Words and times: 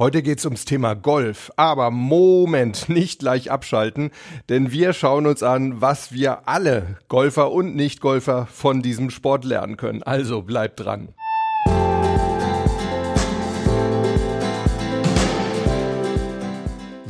Heute 0.00 0.22
geht's 0.22 0.46
ums 0.46 0.64
Thema 0.64 0.94
Golf. 0.94 1.52
Aber 1.56 1.90
Moment, 1.90 2.88
nicht 2.88 3.18
gleich 3.18 3.50
abschalten, 3.50 4.12
denn 4.48 4.72
wir 4.72 4.94
schauen 4.94 5.26
uns 5.26 5.42
an, 5.42 5.82
was 5.82 6.10
wir 6.10 6.48
alle, 6.48 6.96
Golfer 7.08 7.52
und 7.52 7.76
Nicht-Golfer, 7.76 8.46
von 8.46 8.80
diesem 8.80 9.10
Sport 9.10 9.44
lernen 9.44 9.76
können. 9.76 10.02
Also 10.02 10.40
bleibt 10.40 10.80
dran. 10.80 11.10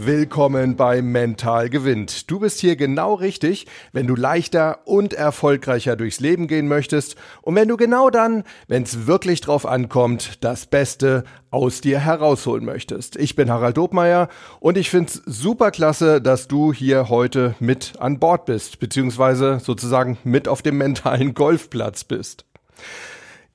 Willkommen 0.03 0.77
bei 0.77 1.03
Mental 1.03 1.69
gewinnt. 1.69 2.31
Du 2.31 2.41
bist 2.41 2.59
hier 2.59 2.77
genau 2.77 3.13
richtig, 3.13 3.67
wenn 3.93 4.07
du 4.07 4.17
leichter 4.17 4.79
und 4.87 5.13
erfolgreicher 5.13 5.95
durchs 5.95 6.21
Leben 6.21 6.47
gehen 6.47 6.69
möchtest 6.69 7.17
und 7.43 7.55
wenn 7.55 7.69
du 7.69 7.77
genau 7.77 8.09
dann, 8.09 8.45
wenn 8.67 8.85
es 8.85 9.07
wirklich 9.07 9.43
drauf 9.43 9.67
ankommt, 9.67 10.43
das 10.43 10.65
Beste 10.65 11.25
aus 11.51 11.83
dir 11.83 11.99
herausholen 11.99 12.65
möchtest. 12.65 13.17
Ich 13.17 13.37
bin 13.37 13.51
Harald 13.51 13.77
Dobmeier 13.77 14.31
und 14.59 14.79
ich 14.79 14.89
find's 14.89 15.21
super 15.27 15.71
klasse, 15.71 16.23
dass 16.23 16.49
du 16.49 16.73
hier 16.73 17.11
heute 17.11 17.55
mit 17.61 17.93
an 17.99 18.19
Bord 18.19 18.47
bist, 18.47 18.81
beziehungsweise 18.81 19.61
sozusagen 19.61 20.17
mit 20.25 20.49
auf 20.49 20.63
dem 20.63 20.79
mentalen 20.79 21.35
Golfplatz 21.35 22.05
bist. 22.05 22.47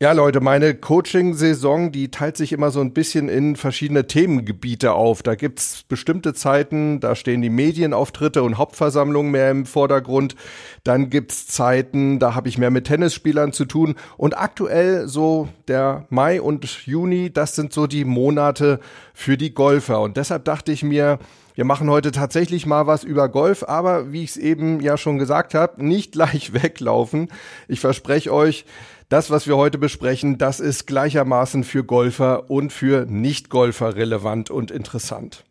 Ja, 0.01 0.11
Leute, 0.11 0.41
meine 0.41 0.75
Coaching-Saison, 0.75 1.93
die 1.93 2.11
teilt 2.11 2.35
sich 2.35 2.51
immer 2.51 2.69
so 2.69 2.81
ein 2.81 2.91
bisschen 2.91 3.29
in 3.29 3.55
verschiedene 3.55 4.07
Themengebiete 4.07 4.91
auf. 4.91 5.23
Da 5.23 5.35
gibt's 5.35 5.83
bestimmte 5.87 6.33
Zeiten, 6.33 6.99
da 6.99 7.15
stehen 7.15 7.41
die 7.41 7.49
Medienauftritte 7.49 8.43
und 8.43 8.57
Hauptversammlungen 8.57 9.31
mehr 9.31 9.49
im 9.51 9.65
Vordergrund. 9.65 10.35
Dann 10.83 11.09
gibt's 11.09 11.47
Zeiten, 11.47 12.19
da 12.19 12.35
habe 12.35 12.49
ich 12.49 12.57
mehr 12.57 12.71
mit 12.71 12.87
Tennisspielern 12.87 13.53
zu 13.53 13.63
tun. 13.63 13.95
Und 14.17 14.37
aktuell 14.37 15.07
so 15.07 15.47
der 15.69 16.07
Mai 16.09 16.41
und 16.41 16.65
Juni, 16.85 17.31
das 17.31 17.55
sind 17.55 17.71
so 17.71 17.87
die 17.87 18.03
Monate 18.03 18.81
für 19.13 19.37
die 19.37 19.53
Golfer. 19.53 20.01
Und 20.01 20.17
deshalb 20.17 20.43
dachte 20.43 20.73
ich 20.73 20.83
mir, 20.83 21.19
wir 21.55 21.63
machen 21.65 21.89
heute 21.89 22.11
tatsächlich 22.11 22.65
mal 22.65 22.85
was 22.85 23.03
über 23.03 23.29
Golf, 23.29 23.63
aber 23.63 24.11
wie 24.11 24.23
ich 24.23 24.31
es 24.31 24.37
eben 24.37 24.81
ja 24.81 24.97
schon 24.97 25.17
gesagt 25.17 25.53
habe, 25.53 25.83
nicht 25.83 26.11
gleich 26.11 26.53
weglaufen. 26.53 27.29
Ich 27.67 27.79
verspreche 27.79 28.33
euch, 28.33 28.65
das, 29.09 29.29
was 29.29 29.47
wir 29.47 29.55
heute 29.55 29.77
besprechen, 29.77 30.37
das 30.37 30.59
ist 30.59 30.87
gleichermaßen 30.87 31.63
für 31.63 31.83
Golfer 31.83 32.49
und 32.49 32.73
für 32.73 33.05
Nicht-Golfer 33.05 33.95
relevant 33.95 34.49
und 34.49 34.71
interessant. 34.71 35.45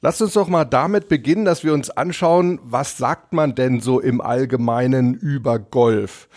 Lasst 0.00 0.22
uns 0.22 0.32
doch 0.32 0.48
mal 0.48 0.64
damit 0.64 1.08
beginnen, 1.08 1.44
dass 1.44 1.64
wir 1.64 1.74
uns 1.74 1.90
anschauen, 1.90 2.60
was 2.62 2.96
sagt 2.96 3.32
man 3.32 3.54
denn 3.54 3.80
so 3.80 4.00
im 4.00 4.20
Allgemeinen 4.20 5.14
über 5.14 5.58
Golf? 5.58 6.28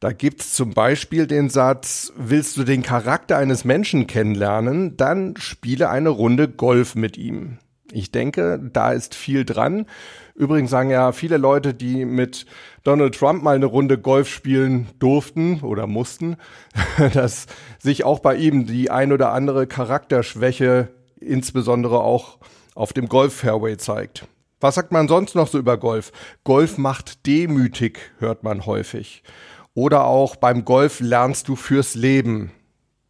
Da 0.00 0.12
gibt's 0.12 0.54
zum 0.54 0.70
Beispiel 0.70 1.26
den 1.26 1.50
Satz, 1.50 2.12
willst 2.16 2.56
du 2.56 2.64
den 2.64 2.82
Charakter 2.82 3.36
eines 3.36 3.64
Menschen 3.64 4.06
kennenlernen, 4.06 4.96
dann 4.96 5.34
spiele 5.36 5.90
eine 5.90 6.10
Runde 6.10 6.48
Golf 6.48 6.94
mit 6.94 7.16
ihm. 7.16 7.58
Ich 7.92 8.10
denke, 8.12 8.60
da 8.72 8.92
ist 8.92 9.14
viel 9.14 9.44
dran. 9.44 9.86
Übrigens 10.34 10.70
sagen 10.70 10.90
ja 10.90 11.12
viele 11.12 11.36
Leute, 11.36 11.74
die 11.74 12.04
mit 12.04 12.46
Donald 12.84 13.14
Trump 13.14 13.42
mal 13.42 13.56
eine 13.56 13.66
Runde 13.66 13.98
Golf 13.98 14.28
spielen 14.28 14.88
durften 14.98 15.60
oder 15.60 15.86
mussten, 15.86 16.36
dass 17.14 17.46
sich 17.78 18.04
auch 18.04 18.20
bei 18.20 18.36
ihm 18.36 18.66
die 18.66 18.90
ein 18.90 19.12
oder 19.12 19.32
andere 19.32 19.66
Charakterschwäche 19.66 20.88
insbesondere 21.20 22.00
auch 22.00 22.38
auf 22.74 22.92
dem 22.92 23.08
Golf-Fairway 23.08 23.76
zeigt. 23.78 24.26
Was 24.60 24.74
sagt 24.74 24.92
man 24.92 25.08
sonst 25.08 25.34
noch 25.34 25.48
so 25.48 25.58
über 25.58 25.76
Golf? 25.76 26.12
Golf 26.44 26.78
macht 26.78 27.26
demütig, 27.26 28.12
hört 28.18 28.42
man 28.42 28.66
häufig. 28.66 29.22
Oder 29.74 30.04
auch 30.04 30.36
beim 30.36 30.64
Golf 30.64 31.00
lernst 31.00 31.48
du 31.48 31.56
fürs 31.56 31.94
Leben. 31.94 32.50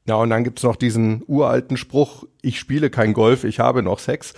Ja, 0.08 0.16
und 0.16 0.30
dann 0.30 0.42
gibt's 0.42 0.62
noch 0.62 0.76
diesen 0.76 1.22
uralten 1.26 1.76
Spruch, 1.76 2.24
ich 2.40 2.58
spiele 2.58 2.88
kein 2.88 3.12
Golf, 3.12 3.44
ich 3.44 3.60
habe 3.60 3.82
noch 3.82 3.98
Sex. 3.98 4.32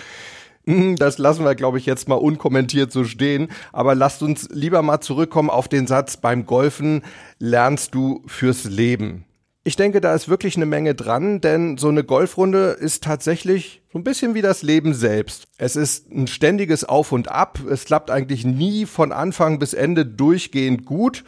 Hm, 0.67 0.97
das 0.97 1.19
lassen 1.19 1.45
wir, 1.45 1.55
glaube 1.55 1.79
ich, 1.79 1.87
jetzt 1.87 2.09
mal 2.09 2.17
unkommentiert 2.17 2.91
so 2.91 3.05
stehen. 3.05 3.49
Aber 3.73 3.95
lasst 3.95 4.23
uns 4.23 4.49
lieber 4.51 4.83
mal 4.83 5.01
zurückkommen 5.01 5.49
auf 5.49 5.69
den 5.69 5.87
Satz, 5.87 6.17
beim 6.17 6.45
Golfen 6.45 7.03
lernst 7.39 7.95
du 7.95 8.23
fürs 8.27 8.65
Leben. 8.65 9.25
Ich 9.63 9.77
denke, 9.77 10.01
da 10.01 10.13
ist 10.15 10.29
wirklich 10.29 10.57
eine 10.57 10.67
Menge 10.67 10.97
dran, 10.97 11.41
denn 11.41 11.79
so 11.79 11.89
eine 11.89 12.03
Golfrunde 12.03 12.71
ist 12.71 13.05
tatsächlich 13.05 13.83
so 13.93 13.99
ein 13.99 14.05
bisschen 14.05 14.35
wie 14.35 14.43
das 14.43 14.63
Leben 14.63 14.93
selbst. 14.93 15.45
Es 15.57 15.77
ist 15.77 16.11
ein 16.11 16.27
ständiges 16.27 16.83
Auf 16.83 17.13
und 17.13 17.31
Ab. 17.31 17.61
Es 17.71 17.85
klappt 17.85 18.11
eigentlich 18.11 18.45
nie 18.45 18.87
von 18.87 19.13
Anfang 19.13 19.61
bis 19.61 19.75
Ende 19.75 20.05
durchgehend 20.05 20.85
gut. 20.85 21.23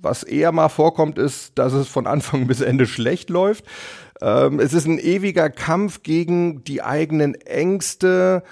Was 0.00 0.22
eher 0.22 0.52
mal 0.52 0.68
vorkommt, 0.68 1.18
ist, 1.18 1.58
dass 1.58 1.72
es 1.72 1.88
von 1.88 2.06
Anfang 2.06 2.46
bis 2.48 2.60
Ende 2.60 2.86
schlecht 2.86 3.30
läuft. 3.30 3.64
Ähm, 4.20 4.60
es 4.60 4.72
ist 4.72 4.86
ein 4.86 4.98
ewiger 4.98 5.50
Kampf 5.50 6.02
gegen 6.02 6.64
die 6.64 6.82
eigenen 6.82 7.34
Ängste. 7.34 8.42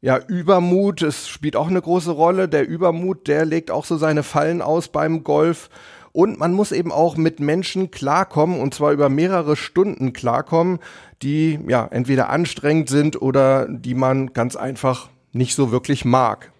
Ja, 0.00 0.18
Übermut, 0.18 1.02
es 1.02 1.28
spielt 1.28 1.54
auch 1.54 1.68
eine 1.68 1.80
große 1.80 2.10
Rolle. 2.10 2.48
Der 2.48 2.66
Übermut, 2.66 3.28
der 3.28 3.44
legt 3.44 3.70
auch 3.70 3.84
so 3.84 3.96
seine 3.96 4.22
Fallen 4.22 4.60
aus 4.60 4.88
beim 4.88 5.22
Golf. 5.22 5.70
Und 6.12 6.38
man 6.38 6.52
muss 6.52 6.72
eben 6.72 6.92
auch 6.92 7.16
mit 7.16 7.40
Menschen 7.40 7.90
klarkommen 7.90 8.60
und 8.60 8.74
zwar 8.74 8.92
über 8.92 9.08
mehrere 9.08 9.56
Stunden 9.56 10.12
klarkommen, 10.12 10.78
die 11.22 11.58
ja 11.68 11.86
entweder 11.86 12.28
anstrengend 12.28 12.90
sind 12.90 13.20
oder 13.20 13.66
die 13.66 13.94
man 13.94 14.34
ganz 14.34 14.54
einfach 14.56 15.08
nicht 15.32 15.54
so 15.54 15.72
wirklich 15.72 16.04
mag. 16.04 16.52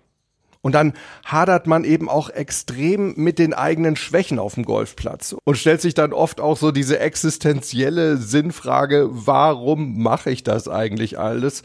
Und 0.63 0.77
dann 0.77 0.93
hadert 1.25 1.67
man 1.67 1.83
eben 1.83 2.09
auch 2.09 2.31
extrem 2.31 3.15
mit 3.17 3.41
den 3.41 3.53
eigenen 3.53 3.97
Schwächen 3.97 4.39
auf 4.39 4.55
dem 4.55 4.65
Golfplatz 4.65 5.35
und 5.45 5.59
stellt 5.59 5.81
sich 5.81 5.95
dann 5.95 6.13
oft 6.13 6.41
auch 6.41 6.57
so 6.57 6.71
diese 6.71 7.01
existenzielle 7.01 8.17
Sinnfrage, 8.17 9.09
warum 9.11 10.01
mache 10.01 10.31
ich 10.31 10.45
das 10.45 10.69
eigentlich 10.69 11.19
alles? 11.19 11.65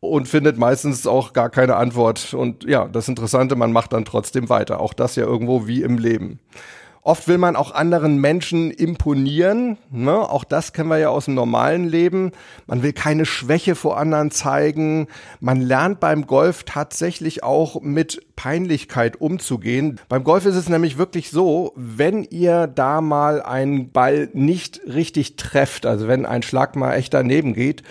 Und 0.00 0.28
findet 0.28 0.56
meistens 0.56 1.06
auch 1.06 1.34
gar 1.34 1.50
keine 1.50 1.76
Antwort. 1.76 2.32
Und 2.32 2.64
ja, 2.64 2.88
das 2.88 3.08
Interessante, 3.08 3.54
man 3.54 3.70
macht 3.70 3.92
dann 3.92 4.06
trotzdem 4.06 4.48
weiter. 4.48 4.80
Auch 4.80 4.94
das 4.94 5.14
ja 5.14 5.24
irgendwo 5.24 5.66
wie 5.66 5.82
im 5.82 5.98
Leben. 5.98 6.38
Oft 7.02 7.28
will 7.28 7.38
man 7.38 7.56
auch 7.56 7.72
anderen 7.72 8.18
Menschen 8.18 8.70
imponieren. 8.70 9.78
Ne? 9.90 10.12
Auch 10.12 10.44
das 10.44 10.74
kennen 10.74 10.90
wir 10.90 10.98
ja 10.98 11.08
aus 11.08 11.24
dem 11.24 11.34
normalen 11.34 11.88
Leben. 11.88 12.32
Man 12.66 12.82
will 12.82 12.92
keine 12.92 13.24
Schwäche 13.24 13.74
vor 13.74 13.96
anderen 13.96 14.30
zeigen. 14.30 15.08
Man 15.40 15.62
lernt 15.62 15.98
beim 15.98 16.26
Golf 16.26 16.64
tatsächlich 16.64 17.42
auch 17.42 17.80
mit 17.80 18.22
Peinlichkeit 18.36 19.18
umzugehen. 19.18 19.98
Beim 20.10 20.24
Golf 20.24 20.44
ist 20.44 20.56
es 20.56 20.68
nämlich 20.68 20.98
wirklich 20.98 21.30
so, 21.30 21.72
wenn 21.74 22.22
ihr 22.24 22.66
da 22.66 23.00
mal 23.00 23.40
einen 23.40 23.92
Ball 23.92 24.28
nicht 24.34 24.82
richtig 24.86 25.36
trefft, 25.36 25.86
also 25.86 26.06
wenn 26.06 26.26
ein 26.26 26.42
Schlag 26.42 26.76
mal 26.76 26.94
echt 26.94 27.14
daneben 27.14 27.54
geht, 27.54 27.82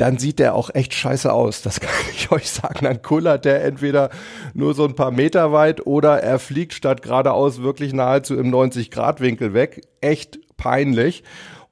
dann 0.00 0.18
sieht 0.18 0.38
der 0.38 0.54
auch 0.54 0.70
echt 0.74 0.94
scheiße 0.94 1.32
aus. 1.32 1.62
Das 1.62 1.80
kann 1.80 1.90
ich 2.12 2.30
euch 2.30 2.50
sagen. 2.50 2.84
Dann 2.84 3.02
kullert 3.02 3.44
der 3.44 3.64
entweder 3.64 4.10
nur 4.54 4.74
so 4.74 4.84
ein 4.84 4.94
paar 4.94 5.10
Meter 5.10 5.52
weit 5.52 5.86
oder 5.86 6.22
er 6.22 6.38
fliegt 6.38 6.72
statt 6.72 7.02
geradeaus 7.02 7.62
wirklich 7.62 7.92
nahezu 7.92 8.36
im 8.36 8.50
90-Grad-Winkel 8.52 9.52
weg. 9.54 9.82
Echt 10.00 10.38
peinlich. 10.56 11.22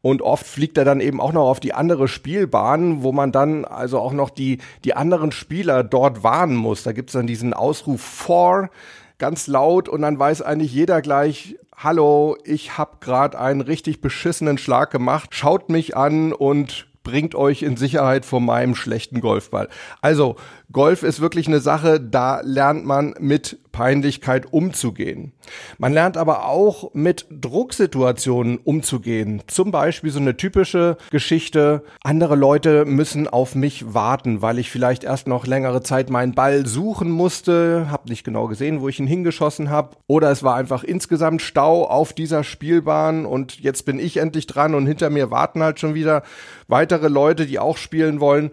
Und 0.00 0.22
oft 0.22 0.46
fliegt 0.46 0.78
er 0.78 0.84
dann 0.84 1.00
eben 1.00 1.20
auch 1.20 1.32
noch 1.32 1.48
auf 1.48 1.58
die 1.58 1.74
andere 1.74 2.06
Spielbahn, 2.06 3.02
wo 3.02 3.12
man 3.12 3.32
dann 3.32 3.64
also 3.64 3.98
auch 3.98 4.12
noch 4.12 4.30
die, 4.30 4.58
die 4.84 4.94
anderen 4.94 5.32
Spieler 5.32 5.82
dort 5.82 6.22
warnen 6.22 6.56
muss. 6.56 6.84
Da 6.84 6.92
gibt's 6.92 7.14
dann 7.14 7.26
diesen 7.26 7.52
Ausruf 7.52 8.00
for 8.00 8.70
ganz 9.18 9.48
laut 9.48 9.88
und 9.88 10.02
dann 10.02 10.18
weiß 10.18 10.42
eigentlich 10.42 10.72
jeder 10.72 11.02
gleich, 11.02 11.56
hallo, 11.76 12.36
ich 12.44 12.78
habe 12.78 12.98
gerade 13.00 13.38
einen 13.38 13.60
richtig 13.60 14.00
beschissenen 14.00 14.58
Schlag 14.58 14.90
gemacht, 14.90 15.34
schaut 15.34 15.68
mich 15.68 15.96
an 15.96 16.32
und 16.32 16.88
bringt 17.08 17.34
euch 17.34 17.62
in 17.62 17.78
Sicherheit 17.78 18.26
vor 18.26 18.41
meinem 18.41 18.74
schlechten 18.74 19.20
Golfball. 19.22 19.69
Also, 20.02 20.36
Golf 20.70 21.02
ist 21.02 21.20
wirklich 21.20 21.46
eine 21.46 21.60
Sache, 21.60 21.98
da 21.98 22.42
lernt 22.42 22.84
man 22.84 23.14
mit 23.18 23.58
Peinlichkeit 23.72 24.52
umzugehen. 24.52 25.32
Man 25.78 25.92
lernt 25.92 26.16
aber 26.16 26.46
auch 26.46 26.92
mit 26.94 27.26
Drucksituationen 27.30 28.58
umzugehen. 28.58 29.42
Zum 29.46 29.70
Beispiel 29.70 30.10
so 30.10 30.18
eine 30.18 30.36
typische 30.36 30.98
Geschichte, 31.10 31.84
andere 32.02 32.34
Leute 32.34 32.84
müssen 32.84 33.28
auf 33.28 33.54
mich 33.54 33.94
warten, 33.94 34.42
weil 34.42 34.58
ich 34.58 34.70
vielleicht 34.70 35.04
erst 35.04 35.26
noch 35.26 35.46
längere 35.46 35.82
Zeit 35.82 36.10
meinen 36.10 36.34
Ball 36.34 36.66
suchen 36.66 37.10
musste, 37.10 37.87
habe 37.90 38.10
nicht 38.10 38.25
genau 38.25 38.48
gesehen, 38.48 38.81
wo 38.81 38.88
ich 38.88 38.98
ihn 38.98 39.06
hingeschossen 39.06 39.70
habe. 39.70 39.96
Oder 40.06 40.31
es 40.31 40.43
war 40.43 40.56
einfach 40.56 40.84
insgesamt 40.84 41.40
Stau 41.40 41.87
auf 41.87 42.12
dieser 42.12 42.44
Spielbahn 42.44 43.25
und 43.25 43.60
jetzt 43.60 43.87
bin 43.87 43.98
ich 43.98 44.16
endlich 44.16 44.46
dran 44.46 44.75
und 44.75 44.87
hinter 44.87 45.08
mir 45.08 45.31
warten 45.31 45.62
halt 45.62 45.81
schon 45.81 45.94
wieder 45.94 46.25
weitere 46.66 47.08
Leute, 47.08 47.46
die 47.46 47.58
auch 47.58 47.76
spielen 47.76 48.20
wollen. 48.20 48.50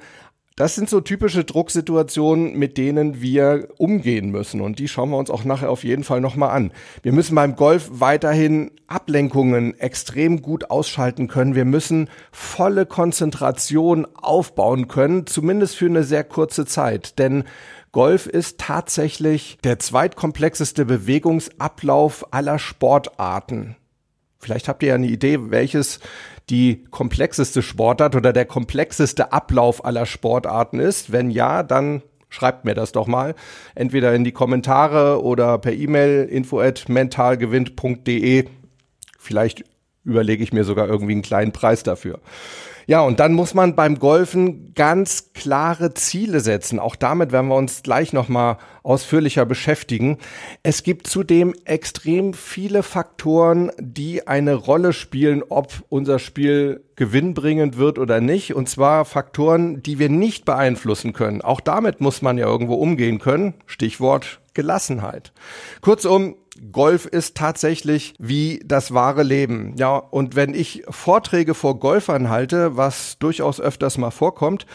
Das 0.58 0.74
sind 0.74 0.90
so 0.90 1.02
typische 1.02 1.44
Drucksituationen, 1.44 2.58
mit 2.58 2.78
denen 2.78 3.22
wir 3.22 3.68
umgehen 3.78 4.30
müssen. 4.30 4.62
Und 4.62 4.80
die 4.80 4.88
schauen 4.88 5.10
wir 5.10 5.18
uns 5.18 5.30
auch 5.30 5.44
nachher 5.44 5.70
auf 5.70 5.84
jeden 5.84 6.06
Fall 6.06 6.22
nochmal 6.22 6.52
an. 6.52 6.72
Wir 7.04 7.12
müssen 7.12 7.36
beim 7.36 7.58
Golf 7.58 7.90
weiterhin 7.92 8.72
Ablenkungen 8.88 9.78
extrem 9.78 10.42
gut 10.42 10.70
ausschalten 10.70 11.28
können. 11.28 11.56
Wir 11.56 11.66
müssen 11.66 12.10
volle 12.32 12.86
Konzentration 12.86 14.08
aufbauen 14.16 14.88
können, 14.88 15.28
zumindest 15.28 15.76
für 15.76 15.88
eine 15.88 16.06
sehr 16.06 16.24
kurze 16.24 16.66
Zeit. 16.66 17.20
Denn 17.20 17.44
Golf 17.92 18.26
ist 18.26 18.58
tatsächlich 18.58 19.58
der 19.66 19.80
zweitkomplexeste 19.80 20.86
Bewegungsablauf 20.86 22.34
aller 22.34 22.60
Sportarten. 22.60 23.76
Vielleicht 24.40 24.70
habt 24.70 24.84
ihr 24.84 24.90
ja 24.90 24.96
eine 24.96 25.08
Idee, 25.08 25.50
welches 25.50 26.00
die 26.50 26.84
komplexeste 26.92 27.62
Sportart 27.62 28.16
oder 28.16 28.34
der 28.34 28.46
komplexeste 28.46 29.32
Ablauf 29.32 29.84
aller 29.84 30.06
Sportarten 30.06 30.80
ist. 30.80 31.12
Wenn 31.12 31.32
ja, 31.32 31.64
dann 31.64 32.04
schreibt 32.30 32.66
mir 32.66 32.74
das 32.74 32.92
doch 32.92 33.08
mal. 33.08 33.36
Entweder 33.74 34.14
in 34.14 34.24
die 34.24 34.32
Kommentare 34.32 35.24
oder 35.24 35.58
per 35.58 35.74
E-Mail 35.74 36.26
info 36.26 36.60
at 36.60 36.88
mentalgewinnt.de. 36.90 38.46
Vielleicht 39.18 39.64
überlege 40.04 40.44
ich 40.44 40.54
mir 40.54 40.64
sogar 40.64 40.88
irgendwie 40.88 41.14
einen 41.14 41.22
kleinen 41.22 41.52
Preis 41.52 41.84
dafür. 41.84 42.20
Ja, 42.88 43.02
und 43.02 43.20
dann 43.20 43.34
muss 43.34 43.54
man 43.54 43.76
beim 43.76 43.98
Golfen 43.98 44.74
ganz 44.76 45.34
klare 45.34 45.94
Ziele 45.94 46.40
setzen. 46.40 46.80
Auch 46.80 46.96
damit 46.96 47.32
werden 47.32 47.48
wir 47.48 47.56
uns 47.56 47.82
gleich 47.82 48.14
nochmal 48.14 48.58
ausführlicher 48.84 49.46
beschäftigen. 49.46 50.20
Es 50.62 50.84
gibt 50.84 51.08
zudem 51.08 51.56
extrem 51.66 52.34
viele 52.34 52.84
Faktoren, 52.84 53.72
die 53.80 54.28
eine 54.28 54.54
Rolle 54.54 54.94
spielen, 54.94 55.42
ob 55.50 55.74
unser 55.90 56.20
Spiel 56.20 56.84
gewinnbringend 56.96 57.78
wird 57.78 57.98
oder 57.98 58.22
nicht. 58.22 58.54
Und 58.54 58.70
zwar 58.70 59.06
Faktoren, 59.06 59.82
die 59.82 59.98
wir 59.98 60.10
nicht 60.10 60.46
beeinflussen 60.46 61.14
können. 61.14 61.42
Auch 61.42 61.62
damit 61.62 62.02
muss 62.02 62.22
man 62.22 62.38
ja 62.38 62.46
irgendwo 62.46 62.76
umgehen 62.76 63.20
können. 63.20 63.56
Stichwort 63.66 64.40
Gelassenheit. 64.54 65.34
Kurzum, 65.82 66.36
Golf 66.72 67.06
ist 67.06 67.36
tatsächlich 67.36 68.14
wie 68.18 68.62
das 68.66 68.94
wahre 68.94 69.24
Leben. 69.24 69.76
Ja, 69.78 69.98
und 69.98 70.36
wenn 70.36 70.54
ich 70.54 70.84
Vorträge 70.90 71.54
vor 71.54 71.80
Golfern 71.80 72.30
halte, 72.30 72.78
was 72.78 73.20
durchaus 73.20 73.60
öfters 73.60 73.98
mal 73.98 74.12
vorkommt, 74.12 74.66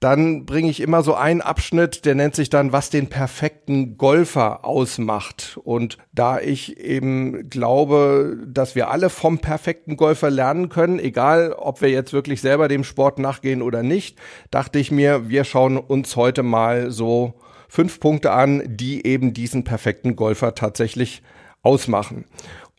dann 0.00 0.46
bringe 0.46 0.70
ich 0.70 0.80
immer 0.80 1.02
so 1.02 1.14
einen 1.14 1.40
Abschnitt, 1.40 2.04
der 2.04 2.14
nennt 2.14 2.36
sich 2.36 2.50
dann, 2.50 2.72
was 2.72 2.88
den 2.88 3.08
perfekten 3.08 3.96
Golfer 3.96 4.64
ausmacht. 4.64 5.58
Und 5.64 5.98
da 6.12 6.38
ich 6.38 6.78
eben 6.78 7.50
glaube, 7.50 8.38
dass 8.46 8.76
wir 8.76 8.90
alle 8.90 9.10
vom 9.10 9.38
perfekten 9.38 9.96
Golfer 9.96 10.30
lernen 10.30 10.68
können, 10.68 11.00
egal 11.00 11.52
ob 11.52 11.80
wir 11.80 11.90
jetzt 11.90 12.12
wirklich 12.12 12.40
selber 12.40 12.68
dem 12.68 12.84
Sport 12.84 13.18
nachgehen 13.18 13.60
oder 13.60 13.82
nicht, 13.82 14.18
dachte 14.52 14.78
ich 14.78 14.92
mir, 14.92 15.28
wir 15.28 15.42
schauen 15.42 15.76
uns 15.76 16.14
heute 16.14 16.44
mal 16.44 16.92
so 16.92 17.34
fünf 17.68 18.00
Punkte 18.00 18.32
an, 18.32 18.62
die 18.66 19.06
eben 19.06 19.34
diesen 19.34 19.64
perfekten 19.64 20.16
Golfer 20.16 20.54
tatsächlich 20.54 21.22
ausmachen. 21.62 22.24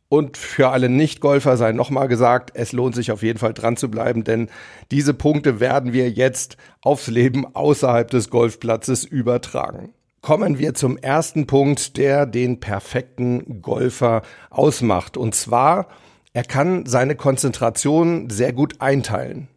Und 0.09 0.37
für 0.37 0.69
alle 0.69 0.89
Nicht-Golfer 0.89 1.55
sei 1.55 1.71
nochmal 1.71 2.07
gesagt, 2.07 2.51
es 2.55 2.71
lohnt 2.71 2.95
sich 2.95 3.11
auf 3.11 3.21
jeden 3.21 3.37
Fall 3.37 3.53
dran 3.53 3.77
zu 3.77 3.91
bleiben, 3.91 4.23
denn 4.23 4.49
diese 4.89 5.13
Punkte 5.13 5.59
werden 5.59 5.93
wir 5.93 6.09
jetzt 6.09 6.57
aufs 6.81 7.07
Leben 7.07 7.55
außerhalb 7.55 8.09
des 8.09 8.31
Golfplatzes 8.31 9.05
übertragen. 9.05 9.93
Kommen 10.21 10.57
wir 10.57 10.73
zum 10.73 10.97
ersten 10.97 11.45
Punkt, 11.45 11.95
der 11.95 12.25
den 12.25 12.59
perfekten 12.59 13.61
Golfer 13.61 14.23
ausmacht. 14.49 15.15
Und 15.15 15.35
zwar, 15.35 15.87
er 16.33 16.43
kann 16.43 16.87
seine 16.87 17.15
Konzentration 17.15 18.29
sehr 18.31 18.51
gut 18.51 18.81
einteilen. 18.81 19.47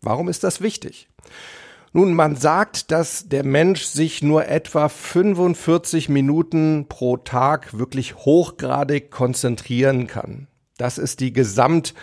Warum 0.00 0.28
ist 0.28 0.44
das 0.44 0.60
wichtig? 0.60 1.08
Nun, 1.96 2.12
man 2.12 2.36
sagt, 2.36 2.90
dass 2.90 3.26
der 3.26 3.42
Mensch 3.42 3.84
sich 3.84 4.22
nur 4.22 4.48
etwa 4.48 4.90
45 4.90 6.10
Minuten 6.10 6.88
pro 6.90 7.16
Tag 7.16 7.78
wirklich 7.78 8.16
hochgradig 8.16 9.10
konzentrieren 9.10 10.06
kann. 10.06 10.46
Das 10.76 10.98
ist 10.98 11.20
die 11.20 11.32
Gesamt 11.32 11.94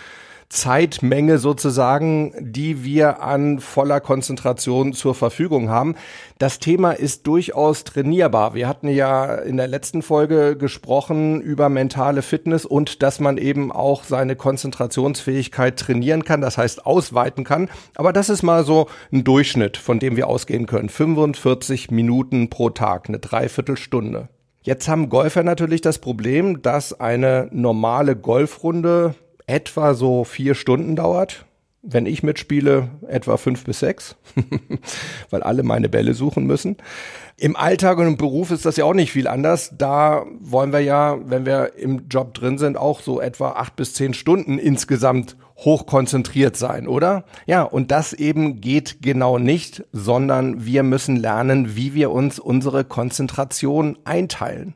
Zeitmenge 0.54 1.40
sozusagen, 1.40 2.34
die 2.40 2.84
wir 2.84 3.24
an 3.24 3.60
voller 3.60 4.00
Konzentration 4.00 4.94
zur 4.94 5.16
Verfügung 5.16 5.70
haben. 5.70 5.96
Das 6.38 6.60
Thema 6.60 6.92
ist 6.92 7.26
durchaus 7.26 7.84
trainierbar. 7.86 8.54
Wir 8.54 8.68
hatten 8.68 8.88
ja 8.88 9.34
in 9.34 9.58
der 9.58 9.68
letzten 9.68 10.04
Folge 10.04 10.56
gesprochen 10.56 11.42
über 11.42 11.70
mentale 11.70 12.22
Fitness 12.22 12.66
und 12.66 13.02
dass 13.02 13.20
man 13.20 13.40
eben 13.40 13.72
auch 13.72 14.04
seine 14.04 14.36
Konzentrationsfähigkeit 14.36 15.80
trainieren 15.80 16.24
kann, 16.24 16.42
das 16.42 16.60
heißt 16.60 16.86
ausweiten 16.86 17.44
kann. 17.44 17.68
Aber 17.96 18.14
das 18.14 18.30
ist 18.30 18.44
mal 18.44 18.64
so 18.64 18.88
ein 19.12 19.24
Durchschnitt, 19.24 19.76
von 19.76 19.98
dem 19.98 20.16
wir 20.16 20.28
ausgehen 20.28 20.68
können. 20.68 20.90
45 20.90 21.90
Minuten 21.90 22.52
pro 22.52 22.70
Tag, 22.70 23.10
eine 23.10 23.18
Dreiviertelstunde. 23.18 24.30
Jetzt 24.62 24.88
haben 24.88 25.10
Golfer 25.10 25.44
natürlich 25.44 25.82
das 25.82 25.98
Problem, 25.98 26.62
dass 26.62 26.98
eine 26.98 27.50
normale 27.52 28.16
Golfrunde 28.16 29.16
etwa 29.48 29.94
so 29.94 30.24
vier 30.24 30.56
Stunden 30.56 30.96
dauert. 30.96 31.46
Wenn 31.86 32.06
ich 32.06 32.24
mitspiele, 32.24 32.92
etwa 33.10 33.36
fünf 33.36 33.66
bis 33.66 33.80
sechs, 33.80 34.16
weil 35.30 35.44
alle 35.44 35.64
meine 35.64 35.90
Bälle 35.90 36.14
suchen 36.14 36.46
müssen. 36.46 36.78
Im 37.36 37.58
Alltag 37.58 37.98
und 37.98 38.08
im 38.08 38.16
Beruf 38.16 38.52
ist 38.52 38.66
das 38.66 38.78
ja 38.78 38.86
auch 38.86 38.94
nicht 38.94 39.12
viel 39.12 39.28
anders. 39.28 39.74
Da 39.78 40.26
wollen 40.40 40.72
wir 40.72 40.80
ja, 40.80 41.18
wenn 41.26 41.46
wir 41.46 41.74
im 41.76 42.08
Job 42.08 42.34
drin 42.36 42.58
sind, 42.58 42.78
auch 42.78 43.02
so 43.02 43.20
etwa 43.20 43.52
acht 43.52 43.76
bis 43.76 43.94
zehn 43.96 44.14
Stunden 44.14 44.60
insgesamt 44.60 45.36
hochkonzentriert 45.58 46.56
sein, 46.56 46.88
oder? 46.88 47.26
Ja, 47.46 47.64
und 47.64 47.92
das 47.92 48.14
eben 48.14 48.62
geht 48.62 49.02
genau 49.02 49.38
nicht, 49.38 49.84
sondern 49.92 50.66
wir 50.66 50.84
müssen 50.84 51.16
lernen, 51.16 51.76
wie 51.76 51.94
wir 51.94 52.12
uns 52.12 52.40
unsere 52.40 52.84
Konzentration 52.84 53.98
einteilen. 54.04 54.76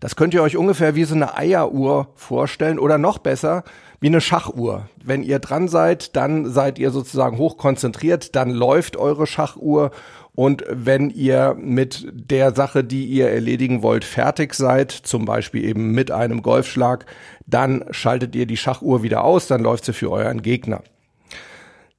Das 0.00 0.16
könnt 0.16 0.34
ihr 0.34 0.42
euch 0.42 0.56
ungefähr 0.56 0.94
wie 0.94 1.04
so 1.04 1.14
eine 1.14 1.36
Eieruhr 1.36 2.08
vorstellen 2.14 2.78
oder 2.78 2.98
noch 2.98 3.18
besser, 3.18 3.64
wie 4.04 4.08
eine 4.08 4.20
Schachuhr. 4.20 4.90
Wenn 5.02 5.22
ihr 5.22 5.38
dran 5.38 5.66
seid, 5.66 6.14
dann 6.14 6.44
seid 6.44 6.78
ihr 6.78 6.90
sozusagen 6.90 7.38
hochkonzentriert, 7.38 8.36
dann 8.36 8.50
läuft 8.50 8.98
eure 8.98 9.26
Schachuhr 9.26 9.92
und 10.34 10.62
wenn 10.68 11.08
ihr 11.08 11.56
mit 11.58 12.06
der 12.12 12.54
Sache, 12.54 12.84
die 12.84 13.06
ihr 13.06 13.30
erledigen 13.30 13.82
wollt, 13.82 14.04
fertig 14.04 14.52
seid, 14.52 14.92
zum 14.92 15.24
Beispiel 15.24 15.64
eben 15.64 15.92
mit 15.92 16.10
einem 16.10 16.42
Golfschlag, 16.42 17.06
dann 17.46 17.86
schaltet 17.92 18.36
ihr 18.36 18.44
die 18.44 18.58
Schachuhr 18.58 19.02
wieder 19.02 19.24
aus, 19.24 19.46
dann 19.46 19.62
läuft 19.62 19.86
sie 19.86 19.94
für 19.94 20.10
euren 20.10 20.42
Gegner. 20.42 20.82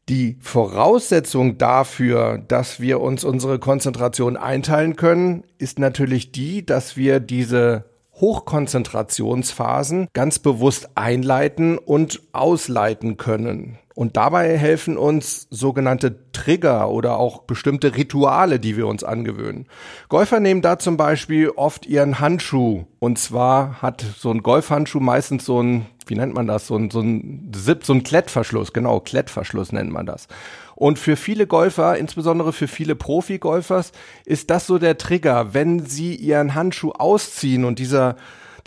Die 0.08 0.38
Voraussetzung 0.42 1.58
dafür, 1.58 2.38
dass 2.38 2.80
wir 2.80 3.02
uns 3.02 3.24
unsere 3.24 3.58
Konzentration 3.58 4.38
einteilen 4.38 4.96
können, 4.96 5.44
ist 5.58 5.80
natürlich 5.80 6.32
die, 6.32 6.64
dass 6.64 6.98
wir 6.98 7.20
diese 7.20 7.95
Hochkonzentrationsphasen 8.20 10.08
ganz 10.14 10.40
bewusst 10.40 10.90
einleiten 10.96 11.78
und 11.78 12.22
ausleiten 12.32 13.18
können. 13.18 13.78
Und 13.96 14.18
dabei 14.18 14.58
helfen 14.58 14.98
uns 14.98 15.48
sogenannte 15.50 16.32
Trigger 16.34 16.90
oder 16.90 17.18
auch 17.18 17.44
bestimmte 17.44 17.96
Rituale, 17.96 18.60
die 18.60 18.76
wir 18.76 18.88
uns 18.88 19.06
angewöhnen. 19.06 19.68
Golfer 20.10 20.42
nehmen 20.42 20.62
da 20.62 20.78
zum 20.78 20.98
Beispiel 20.98 21.50
oft 21.50 21.86
ihren 21.86 22.20
Handschuh. 22.20 22.84
Und 23.00 23.18
zwar 23.18 23.82
hat 23.82 24.06
so 24.18 24.32
ein 24.32 24.44
Golfhandschuh 24.44 25.00
meistens 25.00 25.46
so 25.46 25.64
ein, 25.64 25.86
wie 26.08 26.16
nennt 26.16 26.34
man 26.34 26.46
das, 26.46 26.68
so 26.68 26.76
ein, 26.76 26.92
so 26.92 27.00
ein 27.00 27.54
Zip, 27.54 27.86
so 27.86 27.94
ein 27.94 28.04
Klettverschluss. 28.04 28.74
Genau, 28.74 29.00
Klettverschluss 29.00 29.72
nennt 29.72 29.92
man 29.92 30.06
das. 30.06 30.28
Und 30.76 31.00
für 31.00 31.16
viele 31.16 31.48
Golfer, 31.48 31.98
insbesondere 31.98 32.54
für 32.54 32.68
viele 32.68 32.96
Profi-Golfers, 32.96 33.92
ist 34.26 34.50
das 34.50 34.68
so 34.68 34.78
der 34.78 34.98
Trigger, 34.98 35.54
wenn 35.54 35.86
sie 35.86 36.16
ihren 36.16 36.56
Handschuh 36.56 36.92
ausziehen 36.92 37.66
und 37.66 37.80
dieser 37.80 38.16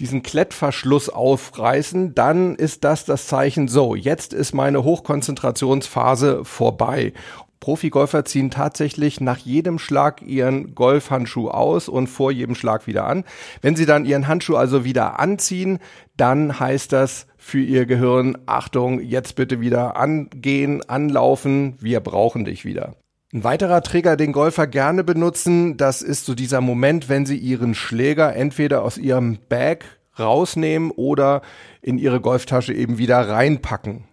diesen 0.01 0.23
Klettverschluss 0.23 1.09
aufreißen, 1.09 2.15
dann 2.15 2.55
ist 2.55 2.85
das 2.85 3.05
das 3.05 3.27
Zeichen, 3.27 3.67
so, 3.67 3.97
jetzt 3.97 4.33
ist 4.33 4.55
meine 4.55 4.85
Hochkonzentrationsphase 4.85 6.45
vorbei. 6.45 7.13
Profigolfer 7.61 8.25
ziehen 8.25 8.51
tatsächlich 8.51 9.21
nach 9.21 9.39
jedem 9.39 9.79
Schlag 9.79 10.23
ihren 10.23 10.75
Golfhandschuh 10.75 11.49
aus 11.49 11.89
und 11.89 12.07
vor 12.07 12.31
jedem 12.31 12.55
Schlag 12.55 12.87
wieder 12.87 13.07
an. 13.07 13.25
Wenn 13.61 13.75
sie 13.75 13.87
dann 13.87 14.05
ihren 14.05 14.29
Handschuh 14.29 14.55
also 14.55 14.85
wieder 14.85 15.19
anziehen, 15.19 15.81
dann 16.17 16.61
heißt 16.61 16.93
das 16.93 17.27
für 17.49 17.61
ihr 17.61 17.87
Gehirn, 17.87 18.37
Achtung, 18.47 19.01
jetzt 19.01 19.35
bitte 19.35 19.61
wieder 19.61 19.97
angehen, 19.97 20.83
anlaufen, 20.89 21.77
wir 21.81 22.01
brauchen 22.01 22.45
dich 22.45 22.65
wieder. 22.65 22.95
Ein 23.33 23.45
weiterer 23.45 23.83
Trigger, 23.83 24.17
den 24.17 24.33
Golfer 24.33 24.67
gerne 24.67 25.03
benutzen, 25.03 25.77
das 25.77 26.03
ist 26.03 26.27
so 26.27 26.35
dieser 26.35 26.61
Moment, 26.61 27.09
wenn 27.09 27.27
sie 27.27 27.37
ihren 27.37 27.75
Schläger 27.75 28.37
entweder 28.37 28.83
aus 28.83 28.99
ihrem 28.99 29.39
Bag 29.49 29.85
rausnehmen 30.19 30.91
oder 30.91 31.43
in 31.81 31.99
ihre 31.99 32.21
Golftasche 32.21 32.75
eben 32.75 32.99
wieder 32.99 33.17
reinpacken. 33.17 34.08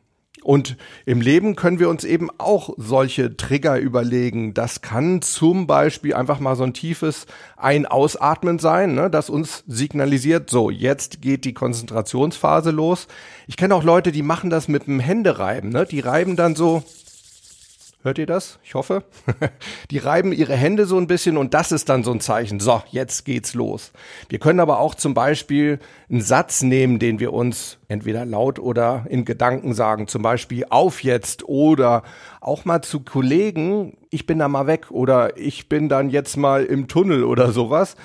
Und 0.45 0.77
im 1.07 1.21
Leben 1.21 1.55
können 1.55 1.79
wir 1.79 1.89
uns 1.89 2.03
eben 2.03 2.29
auch 2.37 2.69
solche 2.77 3.35
Trigger 3.35 3.79
überlegen. 3.79 4.53
Das 4.53 4.81
kann 4.81 5.23
zum 5.23 5.65
Beispiel 5.65 6.13
einfach 6.13 6.39
mal 6.39 6.55
so 6.55 6.63
ein 6.63 6.75
tiefes 6.75 7.25
Ein-Ausatmen 7.57 8.59
sein, 8.59 8.93
ne, 8.93 9.09
das 9.09 9.31
uns 9.31 9.63
signalisiert, 9.65 10.51
so, 10.51 10.69
jetzt 10.69 11.23
geht 11.23 11.45
die 11.45 11.55
Konzentrationsphase 11.55 12.69
los. 12.69 13.07
Ich 13.47 13.57
kenne 13.57 13.73
auch 13.73 13.83
Leute, 13.83 14.11
die 14.11 14.21
machen 14.21 14.51
das 14.51 14.67
mit 14.67 14.85
dem 14.85 14.99
Händereiben. 14.99 15.71
Ne? 15.71 15.87
Die 15.87 15.99
reiben 15.99 16.35
dann 16.35 16.55
so 16.55 16.83
Hört 18.05 18.19
ihr 18.19 18.27
das? 18.27 18.59
Ich 18.63 18.75
hoffe. 18.75 19.03
Die 19.89 19.97
reiben 19.97 20.31
ihre 20.31 20.55
Hände 20.55 20.85
so 20.85 20.95
ein 20.95 21.07
bisschen 21.07 21.37
und 21.37 21.55
das 21.55 21.71
ist 21.71 21.89
dann 21.89 22.03
so 22.03 22.11
ein 22.11 22.19
Zeichen. 22.19 22.59
So, 22.59 22.83
jetzt 22.91 23.25
geht's 23.25 23.55
los. 23.55 23.93
Wir 24.29 24.37
können 24.37 24.59
aber 24.59 24.79
auch 24.79 24.93
zum 24.93 25.15
Beispiel 25.15 25.79
einen 26.07 26.21
Satz 26.21 26.61
nehmen, 26.61 26.99
den 26.99 27.19
wir 27.19 27.33
uns 27.33 27.79
entweder 27.87 28.23
laut 28.23 28.59
oder 28.59 29.07
in 29.09 29.25
Gedanken 29.25 29.73
sagen. 29.73 30.07
Zum 30.07 30.21
Beispiel 30.21 30.67
auf 30.69 31.01
jetzt 31.01 31.49
oder 31.49 32.03
auch 32.41 32.63
mal 32.63 32.83
zu 32.83 32.99
Kollegen, 32.99 33.97
ich 34.11 34.27
bin 34.27 34.37
da 34.37 34.49
mal 34.49 34.67
weg 34.67 34.91
oder 34.91 35.35
ich 35.35 35.67
bin 35.67 35.89
dann 35.89 36.11
jetzt 36.11 36.37
mal 36.37 36.63
im 36.63 36.87
Tunnel 36.87 37.23
oder 37.23 37.51
sowas. 37.51 37.95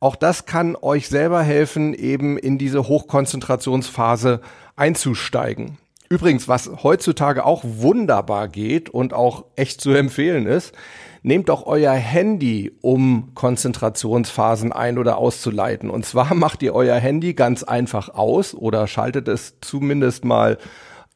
Auch 0.00 0.16
das 0.16 0.46
kann 0.46 0.74
euch 0.74 1.10
selber 1.10 1.42
helfen, 1.42 1.92
eben 1.92 2.38
in 2.38 2.56
diese 2.56 2.88
Hochkonzentrationsphase 2.88 4.40
einzusteigen. 4.76 5.76
Übrigens, 6.12 6.48
was 6.48 6.68
heutzutage 6.82 7.44
auch 7.44 7.62
wunderbar 7.64 8.48
geht 8.48 8.90
und 8.90 9.14
auch 9.14 9.44
echt 9.54 9.80
zu 9.80 9.92
empfehlen 9.92 10.46
ist, 10.46 10.74
nehmt 11.22 11.48
doch 11.48 11.66
euer 11.66 11.92
Handy, 11.92 12.72
um 12.80 13.30
Konzentrationsphasen 13.36 14.72
ein- 14.72 14.98
oder 14.98 15.18
auszuleiten. 15.18 15.88
Und 15.88 16.04
zwar 16.04 16.34
macht 16.34 16.64
ihr 16.64 16.74
euer 16.74 16.96
Handy 16.96 17.34
ganz 17.34 17.62
einfach 17.62 18.08
aus 18.08 18.54
oder 18.54 18.88
schaltet 18.88 19.28
es 19.28 19.60
zumindest 19.60 20.24
mal 20.24 20.58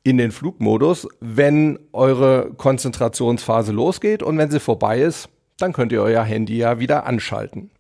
in 0.05 0.17
den 0.17 0.31
Flugmodus, 0.31 1.09
wenn 1.21 1.81
eure 1.93 2.53
Konzentrationsphase 2.57 3.73
losgeht 3.73 4.23
und 4.23 4.39
wenn 4.39 4.51
sie 4.53 4.61
vorbei 4.61 5.01
ist, 5.01 5.29
dann 5.59 5.73
könnt 5.73 5.91
ihr 5.91 6.03
euer 6.03 6.23
Handy 6.23 6.59
ja 6.59 6.79
wieder 6.79 7.05
anschalten. 7.05 7.71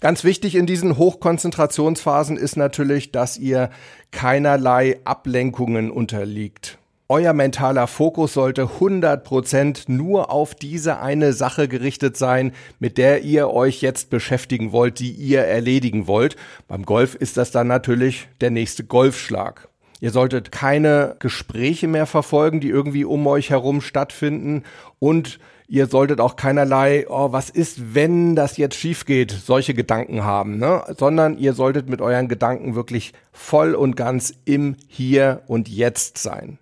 Ganz 0.00 0.24
wichtig 0.24 0.54
in 0.54 0.66
diesen 0.66 0.96
Hochkonzentrationsphasen 0.96 2.36
ist 2.36 2.56
natürlich, 2.56 3.12
dass 3.12 3.36
ihr 3.36 3.70
keinerlei 4.10 5.00
Ablenkungen 5.04 5.90
unterliegt. 5.90 6.78
Euer 7.08 7.32
mentaler 7.32 7.88
Fokus 7.88 8.34
sollte 8.34 8.66
100% 8.78 9.90
nur 9.90 10.30
auf 10.30 10.54
diese 10.54 11.00
eine 11.00 11.32
Sache 11.32 11.66
gerichtet 11.66 12.16
sein, 12.16 12.52
mit 12.78 12.98
der 12.98 13.22
ihr 13.24 13.50
euch 13.50 13.82
jetzt 13.82 14.10
beschäftigen 14.10 14.70
wollt, 14.70 15.00
die 15.00 15.10
ihr 15.10 15.40
erledigen 15.40 16.06
wollt. 16.06 16.36
Beim 16.68 16.84
Golf 16.84 17.16
ist 17.16 17.36
das 17.36 17.50
dann 17.50 17.66
natürlich 17.66 18.28
der 18.40 18.50
nächste 18.50 18.84
Golfschlag. 18.84 19.66
Ihr 20.00 20.12
solltet 20.12 20.52
keine 20.52 21.16
Gespräche 21.18 21.88
mehr 21.88 22.06
verfolgen, 22.06 22.60
die 22.60 22.68
irgendwie 22.68 23.04
um 23.04 23.26
euch 23.26 23.50
herum 23.50 23.80
stattfinden 23.80 24.62
und 25.00 25.40
ihr 25.70 25.86
solltet 25.86 26.20
auch 26.20 26.34
keinerlei, 26.34 27.06
oh, 27.08 27.30
was 27.30 27.48
ist, 27.48 27.94
wenn 27.94 28.34
das 28.34 28.56
jetzt 28.56 28.74
schief 28.74 29.06
geht, 29.06 29.30
solche 29.30 29.72
Gedanken 29.72 30.24
haben, 30.24 30.58
ne? 30.58 30.82
sondern 30.98 31.38
ihr 31.38 31.52
solltet 31.52 31.88
mit 31.88 32.00
euren 32.00 32.26
Gedanken 32.26 32.74
wirklich 32.74 33.12
voll 33.32 33.76
und 33.76 33.94
ganz 33.94 34.34
im 34.44 34.74
Hier 34.88 35.42
und 35.46 35.68
Jetzt 35.68 36.18
sein. 36.18 36.58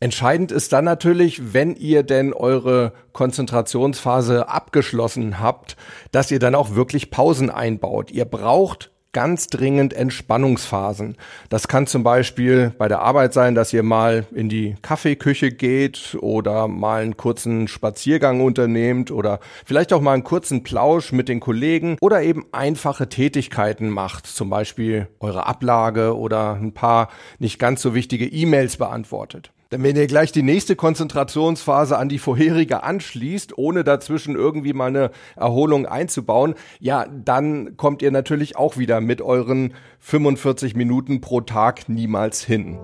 Entscheidend 0.00 0.50
ist 0.50 0.72
dann 0.72 0.84
natürlich, 0.84 1.54
wenn 1.54 1.76
ihr 1.76 2.02
denn 2.02 2.32
eure 2.32 2.92
Konzentrationsphase 3.12 4.48
abgeschlossen 4.48 5.38
habt, 5.38 5.76
dass 6.10 6.30
ihr 6.32 6.40
dann 6.40 6.56
auch 6.56 6.74
wirklich 6.74 7.10
Pausen 7.10 7.50
einbaut. 7.50 8.10
Ihr 8.10 8.24
braucht 8.24 8.90
ganz 9.12 9.46
dringend 9.48 9.94
Entspannungsphasen. 9.94 11.16
Das 11.48 11.68
kann 11.68 11.86
zum 11.86 12.02
Beispiel 12.02 12.72
bei 12.76 12.88
der 12.88 13.00
Arbeit 13.00 13.32
sein, 13.32 13.54
dass 13.54 13.72
ihr 13.72 13.82
mal 13.82 14.26
in 14.34 14.48
die 14.48 14.76
Kaffeeküche 14.82 15.50
geht 15.50 16.16
oder 16.20 16.68
mal 16.68 17.02
einen 17.02 17.16
kurzen 17.16 17.68
Spaziergang 17.68 18.40
unternehmt 18.40 19.10
oder 19.10 19.40
vielleicht 19.64 19.92
auch 19.92 20.00
mal 20.00 20.12
einen 20.12 20.24
kurzen 20.24 20.62
Plausch 20.62 21.12
mit 21.12 21.28
den 21.28 21.40
Kollegen 21.40 21.96
oder 22.00 22.22
eben 22.22 22.46
einfache 22.52 23.08
Tätigkeiten 23.08 23.88
macht, 23.88 24.26
zum 24.26 24.50
Beispiel 24.50 25.08
eure 25.20 25.46
Ablage 25.46 26.16
oder 26.16 26.54
ein 26.54 26.72
paar 26.72 27.08
nicht 27.38 27.58
ganz 27.58 27.82
so 27.82 27.94
wichtige 27.94 28.26
E-Mails 28.26 28.76
beantwortet. 28.76 29.52
Denn 29.70 29.82
wenn 29.82 29.96
ihr 29.96 30.06
gleich 30.06 30.32
die 30.32 30.42
nächste 30.42 30.76
Konzentrationsphase 30.76 31.98
an 31.98 32.08
die 32.08 32.18
vorherige 32.18 32.84
anschließt, 32.84 33.58
ohne 33.58 33.84
dazwischen 33.84 34.34
irgendwie 34.34 34.72
mal 34.72 34.86
eine 34.86 35.10
Erholung 35.36 35.84
einzubauen, 35.84 36.54
ja, 36.80 37.06
dann 37.06 37.76
kommt 37.76 38.00
ihr 38.00 38.10
natürlich 38.10 38.56
auch 38.56 38.78
wieder 38.78 39.02
mit 39.02 39.20
euren 39.20 39.74
45 40.00 40.74
Minuten 40.74 41.20
pro 41.20 41.42
Tag 41.42 41.86
niemals 41.90 42.42
hin. 42.42 42.78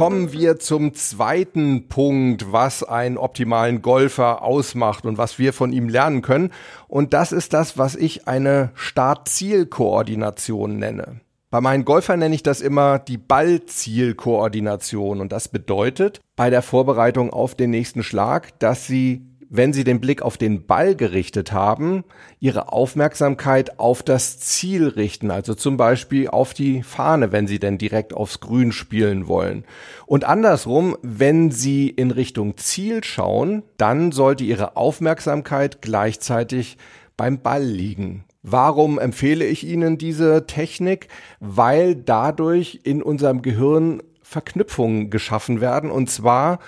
Kommen 0.00 0.32
wir 0.32 0.58
zum 0.58 0.94
zweiten 0.94 1.88
Punkt, 1.88 2.50
was 2.50 2.82
einen 2.82 3.18
optimalen 3.18 3.82
Golfer 3.82 4.42
ausmacht 4.42 5.04
und 5.04 5.18
was 5.18 5.38
wir 5.38 5.52
von 5.52 5.74
ihm 5.74 5.90
lernen 5.90 6.22
können. 6.22 6.54
Und 6.88 7.12
das 7.12 7.32
ist 7.32 7.52
das, 7.52 7.76
was 7.76 7.96
ich 7.96 8.26
eine 8.26 8.70
Start-Ziel-Koordination 8.72 10.78
nenne. 10.78 11.20
Bei 11.50 11.60
meinen 11.60 11.84
Golfern 11.84 12.20
nenne 12.20 12.34
ich 12.34 12.42
das 12.42 12.62
immer 12.62 12.98
die 12.98 13.18
Ball-Ziel-Koordination. 13.18 15.20
Und 15.20 15.32
das 15.32 15.48
bedeutet 15.48 16.22
bei 16.34 16.48
der 16.48 16.62
Vorbereitung 16.62 17.28
auf 17.28 17.54
den 17.54 17.68
nächsten 17.68 18.02
Schlag, 18.02 18.58
dass 18.58 18.86
sie 18.86 19.29
wenn 19.50 19.72
sie 19.72 19.82
den 19.82 20.00
Blick 20.00 20.22
auf 20.22 20.38
den 20.38 20.64
Ball 20.66 20.94
gerichtet 20.94 21.52
haben, 21.52 22.04
ihre 22.38 22.72
Aufmerksamkeit 22.72 23.80
auf 23.80 24.04
das 24.04 24.38
Ziel 24.38 24.86
richten, 24.86 25.32
also 25.32 25.54
zum 25.54 25.76
Beispiel 25.76 26.28
auf 26.28 26.54
die 26.54 26.84
Fahne, 26.84 27.32
wenn 27.32 27.48
sie 27.48 27.58
denn 27.58 27.76
direkt 27.76 28.14
aufs 28.14 28.38
Grün 28.38 28.70
spielen 28.70 29.26
wollen. 29.26 29.64
Und 30.06 30.24
andersrum, 30.24 30.96
wenn 31.02 31.50
sie 31.50 31.90
in 31.90 32.12
Richtung 32.12 32.56
Ziel 32.56 33.02
schauen, 33.02 33.64
dann 33.76 34.12
sollte 34.12 34.44
ihre 34.44 34.76
Aufmerksamkeit 34.76 35.82
gleichzeitig 35.82 36.78
beim 37.16 37.42
Ball 37.42 37.64
liegen. 37.64 38.24
Warum 38.42 38.98
empfehle 38.98 39.44
ich 39.44 39.66
Ihnen 39.66 39.98
diese 39.98 40.46
Technik? 40.46 41.08
Weil 41.40 41.94
dadurch 41.94 42.80
in 42.84 43.02
unserem 43.02 43.42
Gehirn 43.42 44.02
Verknüpfungen 44.22 45.10
geschaffen 45.10 45.60
werden 45.60 45.90
und 45.90 46.08
zwar 46.08 46.60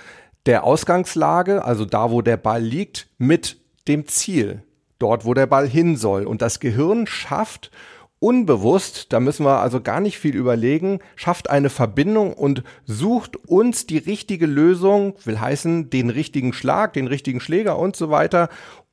der 0.47 0.65
Ausgangslage, 0.65 1.65
also 1.65 1.85
da, 1.85 2.11
wo 2.11 2.23
der 2.23 2.37
Ball 2.37 2.63
liegt, 2.63 3.09
mit 3.19 3.59
dem 3.89 4.07
Ziel, 4.07 4.63
dort, 4.99 5.25
wo 5.25 5.35
der 5.35 5.47
Ball 5.47 5.69
hin 5.69 5.97
soll. 5.97 6.27
Und 6.27 6.43
das 6.43 6.61
Gehirn 6.61 7.07
schafft 7.07 7.71
unbewusst, 8.23 9.13
da 9.13 9.19
müssen 9.19 9.45
wir 9.45 9.59
also 9.59 9.81
gar 9.81 10.01
nicht 10.01 10.17
viel 10.19 10.37
überlegen, 10.37 11.01
schafft 11.17 11.51
eine 11.51 11.71
Verbindung 11.71 12.35
und 12.35 12.63
sucht 12.87 13.37
uns 13.49 13.87
die 13.87 13.99
richtige 13.99 14.47
Lösung, 14.47 15.15
will 15.25 15.41
heißen 15.41 15.91
den 15.91 16.09
richtigen 16.09 16.53
Schlag, 16.53 16.93
den 16.93 17.09
richtigen 17.09 17.41
Schläger 17.41 17.79
und 17.79 17.97
so 17.97 18.11
weiter, 18.11 18.49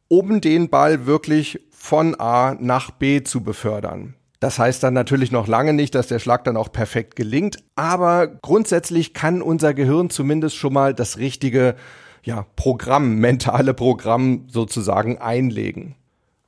um 0.08 0.42
den 0.42 0.70
Ball 0.70 1.06
wirklich 1.06 1.60
von 1.70 2.20
A 2.20 2.56
nach 2.60 2.90
B 2.90 3.22
zu 3.22 3.42
befördern. 3.42 4.16
Das 4.40 4.58
heißt 4.58 4.82
dann 4.84 4.94
natürlich 4.94 5.32
noch 5.32 5.48
lange 5.48 5.74
nicht, 5.74 5.96
dass 5.96 6.08
der 6.08 6.20
Schlag 6.20 6.46
dann 6.46 6.56
auch 6.56 6.72
perfekt 6.72 7.18
gelingt, 7.18 7.58
aber 7.76 8.28
grundsätzlich 8.28 9.14
kann 9.14 9.42
unser 9.42 9.74
Gehirn 9.74 10.10
zumindest 10.10 10.56
schon 10.56 10.74
mal 10.74 10.94
das 10.94 11.18
richtige 11.18 11.76
ja, 12.24 12.46
Programm, 12.56 13.16
mentale 13.16 13.74
Programm 13.74 14.48
sozusagen 14.48 15.18
einlegen. 15.18 15.96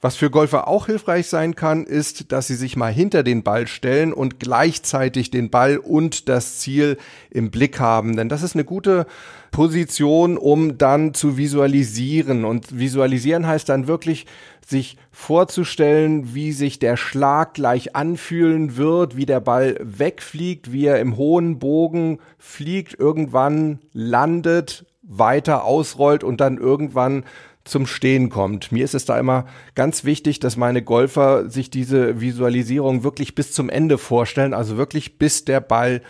Was 0.03 0.15
für 0.15 0.31
Golfer 0.31 0.67
auch 0.67 0.87
hilfreich 0.87 1.27
sein 1.27 1.53
kann, 1.53 1.83
ist, 1.83 2.31
dass 2.31 2.47
sie 2.47 2.55
sich 2.55 2.75
mal 2.75 2.91
hinter 2.91 3.21
den 3.21 3.43
Ball 3.43 3.67
stellen 3.67 4.13
und 4.13 4.39
gleichzeitig 4.39 5.29
den 5.29 5.51
Ball 5.51 5.77
und 5.77 6.27
das 6.27 6.57
Ziel 6.57 6.97
im 7.29 7.51
Blick 7.51 7.79
haben. 7.79 8.15
Denn 8.15 8.27
das 8.27 8.41
ist 8.41 8.55
eine 8.55 8.65
gute 8.65 9.05
Position, 9.51 10.39
um 10.39 10.79
dann 10.79 11.13
zu 11.13 11.37
visualisieren. 11.37 12.45
Und 12.45 12.79
visualisieren 12.79 13.45
heißt 13.45 13.69
dann 13.69 13.87
wirklich, 13.87 14.25
sich 14.67 14.97
vorzustellen, 15.11 16.33
wie 16.33 16.51
sich 16.51 16.79
der 16.79 16.97
Schlag 16.97 17.53
gleich 17.53 17.95
anfühlen 17.95 18.77
wird, 18.77 19.17
wie 19.17 19.27
der 19.27 19.39
Ball 19.39 19.77
wegfliegt, 19.81 20.71
wie 20.71 20.85
er 20.85 20.99
im 20.99 21.17
hohen 21.17 21.59
Bogen 21.59 22.19
fliegt, 22.39 22.97
irgendwann 22.97 23.79
landet, 23.93 24.85
weiter 25.03 25.65
ausrollt 25.65 26.23
und 26.23 26.41
dann 26.41 26.57
irgendwann 26.57 27.23
zum 27.63 27.85
Stehen 27.85 28.29
kommt. 28.29 28.71
Mir 28.71 28.83
ist 28.83 28.95
es 28.95 29.05
da 29.05 29.19
immer 29.19 29.45
ganz 29.75 30.03
wichtig, 30.03 30.39
dass 30.39 30.57
meine 30.57 30.81
Golfer 30.81 31.49
sich 31.49 31.69
diese 31.69 32.19
Visualisierung 32.21 33.03
wirklich 33.03 33.35
bis 33.35 33.51
zum 33.51 33.69
Ende 33.69 33.97
vorstellen, 33.97 34.53
also 34.53 34.77
wirklich 34.77 35.17
bis 35.17 35.45
der 35.45 35.61
Ball 35.61 36.01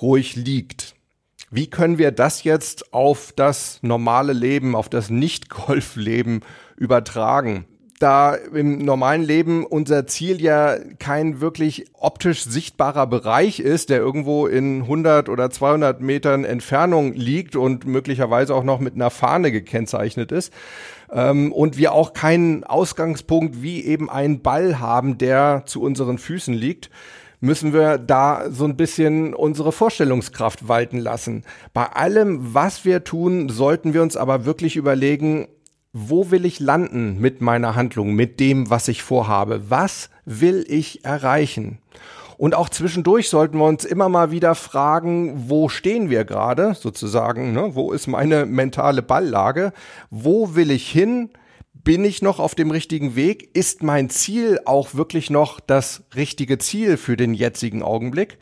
ruhig 0.00 0.36
liegt. 0.36 0.94
Wie 1.50 1.68
können 1.68 1.98
wir 1.98 2.12
das 2.12 2.44
jetzt 2.44 2.92
auf 2.94 3.32
das 3.34 3.80
normale 3.82 4.32
Leben, 4.32 4.76
auf 4.76 4.88
das 4.88 5.10
Nicht-Golf-Leben 5.10 6.42
übertragen? 6.76 7.64
Da 8.00 8.34
im 8.34 8.78
normalen 8.78 9.22
Leben 9.22 9.64
unser 9.64 10.06
Ziel 10.06 10.40
ja 10.40 10.76
kein 10.98 11.40
wirklich 11.40 11.84
optisch 11.92 12.44
sichtbarer 12.44 13.06
Bereich 13.06 13.60
ist, 13.60 13.90
der 13.90 13.98
irgendwo 13.98 14.46
in 14.46 14.82
100 14.82 15.28
oder 15.28 15.50
200 15.50 16.00
Metern 16.00 16.44
Entfernung 16.44 17.12
liegt 17.12 17.56
und 17.56 17.86
möglicherweise 17.86 18.54
auch 18.54 18.64
noch 18.64 18.80
mit 18.80 18.94
einer 18.94 19.10
Fahne 19.10 19.52
gekennzeichnet 19.52 20.32
ist, 20.32 20.52
ähm, 21.12 21.52
und 21.52 21.76
wir 21.76 21.92
auch 21.92 22.14
keinen 22.14 22.64
Ausgangspunkt 22.64 23.62
wie 23.62 23.84
eben 23.84 24.08
einen 24.08 24.40
Ball 24.40 24.80
haben, 24.80 25.18
der 25.18 25.64
zu 25.66 25.82
unseren 25.82 26.18
Füßen 26.18 26.54
liegt, 26.54 26.90
müssen 27.40 27.72
wir 27.72 27.98
da 27.98 28.50
so 28.50 28.64
ein 28.64 28.76
bisschen 28.76 29.34
unsere 29.34 29.72
Vorstellungskraft 29.72 30.68
walten 30.68 30.98
lassen. 30.98 31.44
Bei 31.72 31.86
allem, 31.86 32.54
was 32.54 32.84
wir 32.84 33.04
tun, 33.04 33.48
sollten 33.48 33.94
wir 33.94 34.02
uns 34.02 34.16
aber 34.16 34.44
wirklich 34.44 34.76
überlegen, 34.76 35.48
wo 35.92 36.30
will 36.30 36.44
ich 36.44 36.60
landen 36.60 37.18
mit 37.20 37.40
meiner 37.40 37.74
Handlung, 37.74 38.14
mit 38.14 38.38
dem, 38.40 38.70
was 38.70 38.88
ich 38.88 39.02
vorhabe? 39.02 39.70
Was 39.70 40.10
will 40.24 40.64
ich 40.68 41.04
erreichen? 41.04 41.78
Und 42.40 42.54
auch 42.54 42.70
zwischendurch 42.70 43.28
sollten 43.28 43.58
wir 43.58 43.66
uns 43.66 43.84
immer 43.84 44.08
mal 44.08 44.30
wieder 44.30 44.54
fragen, 44.54 45.50
wo 45.50 45.68
stehen 45.68 46.08
wir 46.08 46.24
gerade, 46.24 46.74
sozusagen, 46.74 47.52
ne? 47.52 47.74
wo 47.74 47.92
ist 47.92 48.06
meine 48.06 48.46
mentale 48.46 49.02
Balllage? 49.02 49.74
Wo 50.08 50.54
will 50.54 50.70
ich 50.70 50.90
hin? 50.90 51.30
Bin 51.74 52.02
ich 52.04 52.22
noch 52.22 52.38
auf 52.38 52.54
dem 52.54 52.70
richtigen 52.70 53.14
Weg? 53.14 53.50
Ist 53.54 53.82
mein 53.82 54.08
Ziel 54.08 54.60
auch 54.64 54.94
wirklich 54.94 55.28
noch 55.28 55.60
das 55.60 56.04
richtige 56.14 56.56
Ziel 56.56 56.96
für 56.96 57.16
den 57.16 57.34
jetzigen 57.34 57.82
Augenblick? 57.82 58.38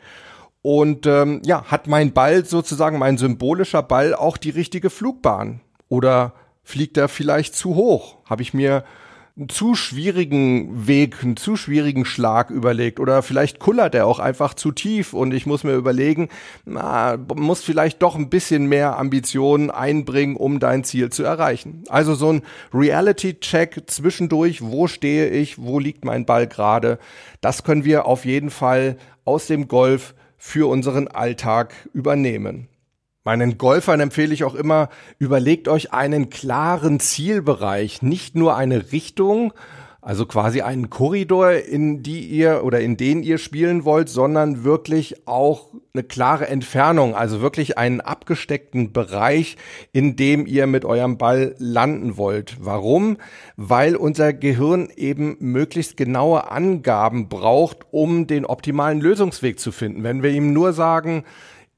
Und 0.61 1.05
ähm, 1.05 1.41
ja, 1.43 1.65
hat 1.65 1.87
mein 1.87 2.13
Ball 2.13 2.45
sozusagen, 2.45 2.99
mein 2.99 3.17
symbolischer 3.17 3.83
Ball 3.83 4.13
auch 4.13 4.37
die 4.37 4.51
richtige 4.51 4.89
Flugbahn? 4.89 5.59
Oder 5.89 6.33
fliegt 6.69 6.97
er 6.97 7.07
vielleicht 7.07 7.55
zu 7.55 7.75
hoch? 7.75 8.17
Habe 8.29 8.43
ich 8.43 8.53
mir 8.53 8.83
einen 9.35 9.49
zu 9.49 9.73
schwierigen 9.73 10.87
Weg, 10.87 11.23
einen 11.23 11.37
zu 11.37 11.55
schwierigen 11.55 12.05
Schlag 12.05 12.49
überlegt 12.49 12.99
oder 12.99 13.23
vielleicht 13.23 13.59
kullert 13.59 13.95
er 13.95 14.05
auch 14.05 14.19
einfach 14.19 14.53
zu 14.53 14.71
tief 14.71 15.13
und 15.13 15.33
ich 15.33 15.45
muss 15.45 15.63
mir 15.63 15.73
überlegen, 15.73 16.27
na, 16.65 17.17
muss 17.17 17.63
vielleicht 17.63 18.01
doch 18.01 18.15
ein 18.15 18.29
bisschen 18.29 18.67
mehr 18.67 18.99
Ambitionen 18.99 19.71
einbringen, 19.71 20.35
um 20.35 20.59
dein 20.59 20.83
Ziel 20.83 21.09
zu 21.09 21.23
erreichen. 21.23 21.83
Also 21.87 22.15
so 22.15 22.33
ein 22.33 22.41
Reality-Check 22.73 23.83
zwischendurch, 23.87 24.61
wo 24.61 24.87
stehe 24.87 25.29
ich, 25.29 25.57
wo 25.57 25.79
liegt 25.79 26.03
mein 26.05 26.25
Ball 26.25 26.47
gerade, 26.47 26.99
das 27.41 27.63
können 27.63 27.85
wir 27.85 28.05
auf 28.05 28.25
jeden 28.25 28.49
Fall 28.49 28.97
aus 29.25 29.47
dem 29.47 29.67
Golf 29.67 30.13
für 30.37 30.69
unseren 30.69 31.07
Alltag 31.07 31.73
übernehmen. 31.93 32.67
Meinen 33.25 33.57
Golfern 33.57 33.99
empfehle 33.99 34.33
ich 34.33 34.45
auch 34.45 34.55
immer, 34.55 34.89
überlegt 35.17 35.67
euch 35.67 35.93
einen 35.93 36.29
klaren 36.29 37.01
Zielbereich, 37.01 38.01
nicht 38.01 38.35
nur 38.35 38.55
eine 38.55 38.93
Richtung, 38.93 39.53
also 40.01 40.25
quasi 40.25 40.61
einen 40.61 40.89
Korridor, 40.89 41.51
in 41.51 42.01
die 42.01 42.21
ihr 42.21 42.63
oder 42.63 42.79
in 42.79 42.95
den 42.95 43.21
ihr 43.21 43.37
spielen 43.37 43.83
wollt, 43.83 44.07
sondern 44.07 44.63
wirklich 44.63 45.27
auch 45.27 45.73
eine 45.93 46.03
klare 46.03 46.47
Entfernung, 46.47 47.13
also 47.13 47.41
wirklich 47.41 47.77
einen 47.77 47.99
abgesteckten 47.99 48.93
Bereich, 48.93 49.57
in 49.91 50.15
dem 50.15 50.45
ihr 50.45 50.67
mit 50.67 50.85
eurem 50.85 51.17
Ball 51.17 51.55
landen 51.57 52.15
wollt. 52.15 52.55
Warum? 52.61 53.17
Weil 53.57 53.97
unser 53.97 54.31
Gehirn 54.31 54.89
eben 54.95 55.35
möglichst 55.41 55.97
genaue 55.97 56.49
Angaben 56.49 57.27
braucht, 57.27 57.79
um 57.91 58.27
den 58.27 58.45
optimalen 58.45 59.01
Lösungsweg 59.01 59.59
zu 59.59 59.73
finden. 59.73 60.03
Wenn 60.03 60.23
wir 60.23 60.31
ihm 60.31 60.53
nur 60.53 60.71
sagen, 60.71 61.25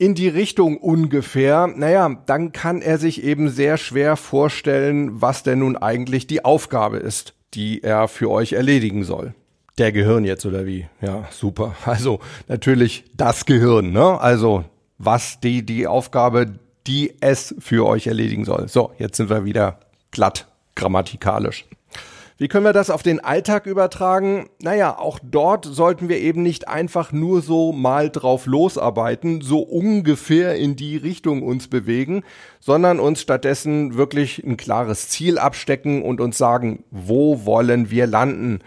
in 0.01 0.15
die 0.15 0.29
Richtung 0.29 0.77
ungefähr, 0.77 1.67
naja, 1.67 2.09
dann 2.25 2.51
kann 2.53 2.81
er 2.81 2.97
sich 2.97 3.23
eben 3.23 3.49
sehr 3.49 3.77
schwer 3.77 4.15
vorstellen, 4.15 5.21
was 5.21 5.43
denn 5.43 5.59
nun 5.59 5.77
eigentlich 5.77 6.25
die 6.25 6.43
Aufgabe 6.43 6.97
ist, 6.97 7.35
die 7.53 7.83
er 7.83 8.07
für 8.07 8.31
euch 8.31 8.53
erledigen 8.53 9.03
soll. 9.03 9.35
Der 9.77 9.91
Gehirn 9.91 10.25
jetzt 10.25 10.43
oder 10.43 10.65
wie? 10.65 10.87
Ja, 11.01 11.27
super. 11.29 11.75
Also 11.85 12.19
natürlich 12.47 13.03
das 13.15 13.45
Gehirn, 13.45 13.91
ne? 13.91 14.19
Also 14.19 14.63
was 14.97 15.39
die, 15.39 15.63
die 15.63 15.85
Aufgabe, 15.85 16.47
die 16.87 17.13
es 17.19 17.53
für 17.59 17.85
euch 17.85 18.07
erledigen 18.07 18.43
soll. 18.43 18.69
So, 18.69 18.93
jetzt 18.97 19.17
sind 19.17 19.29
wir 19.29 19.45
wieder 19.45 19.81
glatt 20.09 20.47
grammatikalisch. 20.73 21.65
Wie 22.41 22.47
können 22.47 22.65
wir 22.65 22.73
das 22.73 22.89
auf 22.89 23.03
den 23.03 23.19
Alltag 23.19 23.67
übertragen? 23.67 24.49
Naja, 24.63 24.97
auch 24.97 25.19
dort 25.21 25.63
sollten 25.63 26.09
wir 26.09 26.17
eben 26.17 26.41
nicht 26.41 26.67
einfach 26.67 27.11
nur 27.11 27.43
so 27.43 27.71
mal 27.71 28.09
drauf 28.09 28.47
losarbeiten, 28.47 29.41
so 29.41 29.59
ungefähr 29.59 30.55
in 30.55 30.75
die 30.75 30.97
Richtung 30.97 31.43
uns 31.43 31.67
bewegen, 31.67 32.23
sondern 32.59 32.99
uns 32.99 33.21
stattdessen 33.21 33.95
wirklich 33.95 34.43
ein 34.43 34.57
klares 34.57 35.07
Ziel 35.09 35.37
abstecken 35.37 36.01
und 36.01 36.19
uns 36.19 36.39
sagen, 36.39 36.83
wo 36.89 37.45
wollen 37.45 37.91
wir 37.91 38.07
landen? 38.07 38.61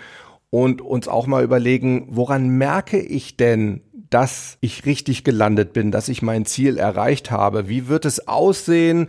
Und 0.50 0.80
uns 0.80 1.08
auch 1.08 1.26
mal 1.26 1.42
überlegen, 1.42 2.06
woran 2.10 2.50
merke 2.50 3.00
ich 3.00 3.36
denn, 3.36 3.80
dass 4.08 4.56
ich 4.60 4.86
richtig 4.86 5.24
gelandet 5.24 5.72
bin, 5.72 5.90
dass 5.90 6.08
ich 6.08 6.22
mein 6.22 6.46
Ziel 6.46 6.78
erreicht 6.78 7.32
habe? 7.32 7.68
Wie 7.68 7.88
wird 7.88 8.04
es 8.04 8.28
aussehen? 8.28 9.08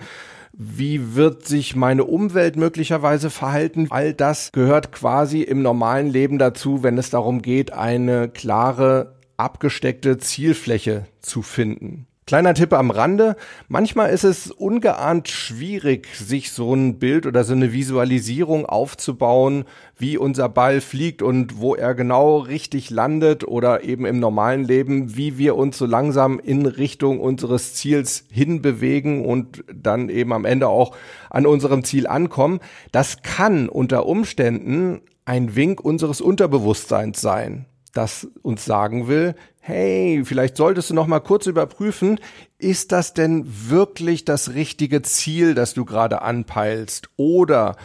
Wie 0.58 1.16
wird 1.16 1.46
sich 1.46 1.76
meine 1.76 2.06
Umwelt 2.06 2.56
möglicherweise 2.56 3.30
verhalten? 3.30 3.88
All 3.90 4.14
das 4.14 4.52
gehört 4.54 4.94
quasi 4.94 5.42
im 5.42 5.62
normalen 5.62 6.08
Leben 6.08 6.38
dazu, 6.38 6.82
wenn 6.82 6.98
es 6.98 7.10
darum 7.10 7.42
geht, 7.42 7.74
eine 7.74 8.30
klare, 8.30 9.16
abgesteckte 9.36 10.18
Zielfläche 10.18 11.08
zu 11.20 11.42
finden. 11.42 12.08
Kleiner 12.28 12.56
Tipp 12.56 12.74
am 12.74 12.90
Rande. 12.90 13.36
Manchmal 13.68 14.10
ist 14.10 14.24
es 14.24 14.50
ungeahnt 14.50 15.30
schwierig, 15.30 16.08
sich 16.16 16.52
so 16.52 16.74
ein 16.74 16.98
Bild 16.98 17.28
oder 17.28 17.44
so 17.44 17.54
eine 17.54 17.72
Visualisierung 17.72 18.66
aufzubauen, 18.66 19.66
wie 19.96 20.18
unser 20.18 20.50
Ball 20.50 20.82
fliegt 20.82 21.22
und 21.22 21.60
wo 21.60 21.76
er 21.76 21.94
genau 21.94 22.40
richtig 22.40 22.90
landet 22.90 23.48
oder 23.48 23.84
eben 23.84 24.08
im 24.08 24.20
normalen 24.20 24.64
Leben, 24.64 25.16
wie 25.16 25.38
wir 25.38 25.56
uns 25.56 25.78
so 25.78 25.86
langsam 25.86 26.40
in 26.40 26.66
Richtung 26.66 27.20
unseres 27.20 27.76
Ziels 27.76 28.26
hinbewegen 28.32 29.24
und 29.24 29.64
dann 29.72 30.10
eben 30.10 30.34
am 30.34 30.46
Ende 30.46 30.68
auch 30.68 30.96
an 31.30 31.46
unserem 31.46 31.84
Ziel 31.84 32.08
ankommen. 32.08 32.60
Das 32.92 33.22
kann 33.22 33.70
unter 33.70 34.08
Umständen 34.08 35.02
ein 35.26 35.56
Wink 35.56 35.80
unseres 35.80 36.22
Unterbewusstseins 36.22 37.22
sein 37.22 37.68
das 37.96 38.28
uns 38.42 38.66
sagen 38.66 39.08
will, 39.08 39.36
hey, 39.60 40.22
vielleicht 40.26 40.58
solltest 40.58 40.92
du 40.92 40.94
noch 40.94 41.08
mal 41.08 41.22
kurz 41.22 41.48
überprüfen, 41.48 42.20
ist 42.60 42.92
das 42.92 43.14
denn 43.14 43.46
wirklich 43.48 44.26
das 44.26 44.54
richtige 44.54 45.02
Ziel, 45.02 45.56
das 45.56 45.74
du 45.74 45.86
gerade 45.86 46.22
anpeilst? 46.22 47.10
Oder 47.18 47.76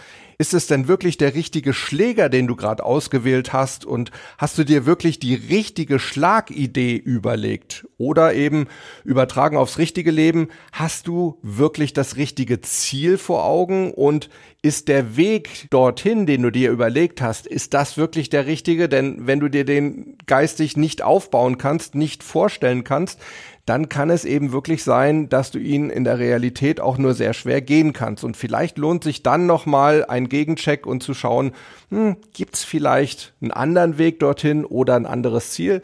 ist 0.41 0.55
es 0.55 0.67
denn 0.67 0.89
wirklich 0.89 1.19
der 1.19 1.35
richtige 1.35 1.75
Schläger, 1.75 2.31
den 2.31 2.47
du 2.47 2.57
gerade 2.57 2.83
ausgewählt 2.83 3.53
hast? 3.53 3.85
Und 3.85 4.11
hast 4.39 4.57
du 4.57 4.65
dir 4.65 4.87
wirklich 4.87 5.19
die 5.19 5.35
richtige 5.35 5.99
Schlagidee 5.99 6.97
überlegt? 6.97 7.87
Oder 7.99 8.33
eben 8.33 8.67
übertragen 9.05 9.59
aufs 9.59 9.77
richtige 9.77 10.11
Leben, 10.11 10.49
hast 10.73 11.07
du 11.07 11.39
wirklich 11.43 11.93
das 11.93 12.17
richtige 12.17 12.63
Ziel 12.63 13.19
vor 13.19 13.45
Augen? 13.45 13.93
Und 13.93 14.31
ist 14.63 14.89
der 14.89 15.15
Weg 15.19 15.69
dorthin, 15.69 16.25
den 16.25 16.41
du 16.43 16.51
dir 16.51 16.71
überlegt 16.71 17.21
hast, 17.21 17.47
ist 17.47 17.75
das 17.75 17.99
wirklich 17.99 18.31
der 18.31 18.47
richtige? 18.47 18.89
Denn 18.89 19.27
wenn 19.27 19.41
du 19.41 19.51
dir 19.51 19.67
den 19.67 20.17
geistig 20.25 20.75
nicht 20.75 21.03
aufbauen 21.03 21.59
kannst, 21.59 21.95
nicht 21.95 22.23
vorstellen 22.23 22.83
kannst, 22.83 23.21
dann 23.67 23.89
kann 23.89 24.11
es 24.11 24.25
eben 24.25 24.53
wirklich 24.53 24.83
sein, 24.83 25.29
dass 25.29 25.51
du 25.51 25.59
ihn 25.59 25.91
in 25.91 26.05
der 26.05 26.19
Realität 26.19 26.81
auch 26.81 26.99
nur 26.99 27.15
sehr 27.15 27.35
schwer 27.35 27.61
gehen 27.61 27.93
kannst. 27.93 28.25
Und 28.25 28.37
vielleicht 28.37 28.79
lohnt 28.79 29.05
sich 29.05 29.23
dann 29.23 29.47
nochmal 29.47 30.05
ein 30.07 30.29
Gegencheck 30.29 30.87
und 30.87 31.03
zu 31.03 31.15
schauen, 31.15 31.53
hm, 31.91 32.17
gibt 32.33 32.55
es 32.55 32.65
vielleicht 32.65 33.35
einen 33.41 33.53
anderen 33.53 33.99
Weg 33.99 34.21
dorthin 34.21 34.65
oder 34.65 34.97
ein 34.97 35.07
anderes 35.07 35.51
Ziel? 35.51 35.83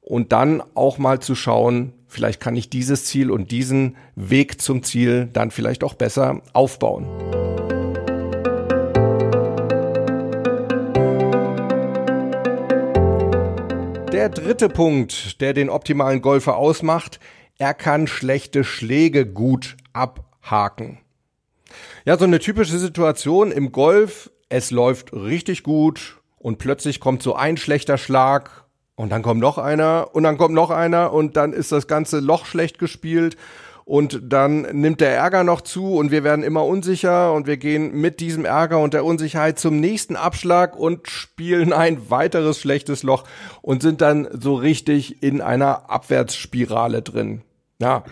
Und 0.00 0.32
dann 0.32 0.62
auch 0.74 0.98
mal 0.98 1.20
zu 1.20 1.34
schauen, 1.34 1.92
vielleicht 2.08 2.40
kann 2.40 2.56
ich 2.56 2.68
dieses 2.68 3.04
Ziel 3.04 3.30
und 3.30 3.50
diesen 3.50 3.96
Weg 4.16 4.60
zum 4.60 4.82
Ziel 4.82 5.28
dann 5.32 5.50
vielleicht 5.50 5.84
auch 5.84 5.94
besser 5.94 6.42
aufbauen. 6.52 7.06
Der 14.22 14.28
dritte 14.28 14.68
Punkt, 14.68 15.40
der 15.40 15.52
den 15.52 15.68
optimalen 15.68 16.22
Golfer 16.22 16.56
ausmacht, 16.56 17.18
er 17.58 17.74
kann 17.74 18.06
schlechte 18.06 18.62
Schläge 18.62 19.26
gut 19.26 19.76
abhaken. 19.92 21.00
Ja, 22.04 22.16
so 22.16 22.24
eine 22.26 22.38
typische 22.38 22.78
Situation 22.78 23.50
im 23.50 23.72
Golf, 23.72 24.30
es 24.48 24.70
läuft 24.70 25.12
richtig 25.12 25.64
gut 25.64 26.20
und 26.38 26.58
plötzlich 26.58 27.00
kommt 27.00 27.24
so 27.24 27.34
ein 27.34 27.56
schlechter 27.56 27.98
Schlag 27.98 28.64
und 28.94 29.10
dann 29.10 29.22
kommt 29.22 29.40
noch 29.40 29.58
einer 29.58 30.10
und 30.12 30.22
dann 30.22 30.38
kommt 30.38 30.54
noch 30.54 30.70
einer 30.70 31.12
und 31.12 31.36
dann 31.36 31.52
ist 31.52 31.72
das 31.72 31.88
ganze 31.88 32.20
Loch 32.20 32.46
schlecht 32.46 32.78
gespielt 32.78 33.36
und 33.84 34.20
dann 34.24 34.62
nimmt 34.72 35.00
der 35.00 35.14
Ärger 35.14 35.44
noch 35.44 35.60
zu 35.60 35.94
und 35.94 36.10
wir 36.10 36.24
werden 36.24 36.44
immer 36.44 36.64
unsicher 36.64 37.32
und 37.32 37.46
wir 37.46 37.56
gehen 37.56 38.00
mit 38.00 38.20
diesem 38.20 38.44
Ärger 38.44 38.78
und 38.78 38.94
der 38.94 39.04
Unsicherheit 39.04 39.58
zum 39.58 39.80
nächsten 39.80 40.16
Abschlag 40.16 40.76
und 40.76 41.08
spielen 41.08 41.72
ein 41.72 42.10
weiteres 42.10 42.60
schlechtes 42.60 43.02
Loch 43.02 43.24
und 43.60 43.82
sind 43.82 44.00
dann 44.00 44.28
so 44.32 44.54
richtig 44.54 45.22
in 45.22 45.40
einer 45.40 45.90
Abwärtsspirale 45.90 47.02
drin. 47.02 47.42
Ja. 47.80 48.04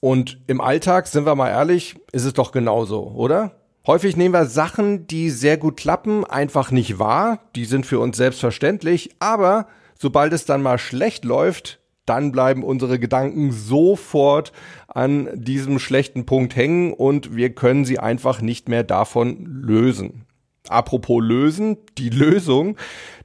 Und 0.00 0.38
im 0.46 0.60
Alltag, 0.60 1.08
sind 1.08 1.26
wir 1.26 1.34
mal 1.34 1.48
ehrlich, 1.48 1.96
ist 2.12 2.24
es 2.24 2.34
doch 2.34 2.52
genauso, 2.52 3.08
oder? 3.08 3.52
Häufig 3.86 4.16
nehmen 4.16 4.34
wir 4.34 4.46
Sachen, 4.46 5.06
die 5.06 5.30
sehr 5.30 5.56
gut 5.56 5.76
klappen, 5.76 6.24
einfach 6.24 6.70
nicht 6.70 6.98
wahr. 6.98 7.38
Die 7.54 7.64
sind 7.64 7.86
für 7.86 8.00
uns 8.00 8.16
selbstverständlich. 8.16 9.10
Aber 9.20 9.68
sobald 9.98 10.32
es 10.32 10.44
dann 10.44 10.60
mal 10.60 10.78
schlecht 10.78 11.24
läuft, 11.24 11.80
dann 12.04 12.32
bleiben 12.32 12.64
unsere 12.64 12.98
Gedanken 12.98 13.52
sofort 13.52 14.52
an 14.96 15.28
diesem 15.34 15.78
schlechten 15.78 16.24
Punkt 16.24 16.56
hängen 16.56 16.94
und 16.94 17.36
wir 17.36 17.50
können 17.50 17.84
sie 17.84 17.98
einfach 17.98 18.40
nicht 18.40 18.68
mehr 18.68 18.82
davon 18.82 19.44
lösen. 19.44 20.24
Apropos 20.68 21.22
lösen, 21.22 21.76
die 21.98 22.08
Lösung, 22.08 22.76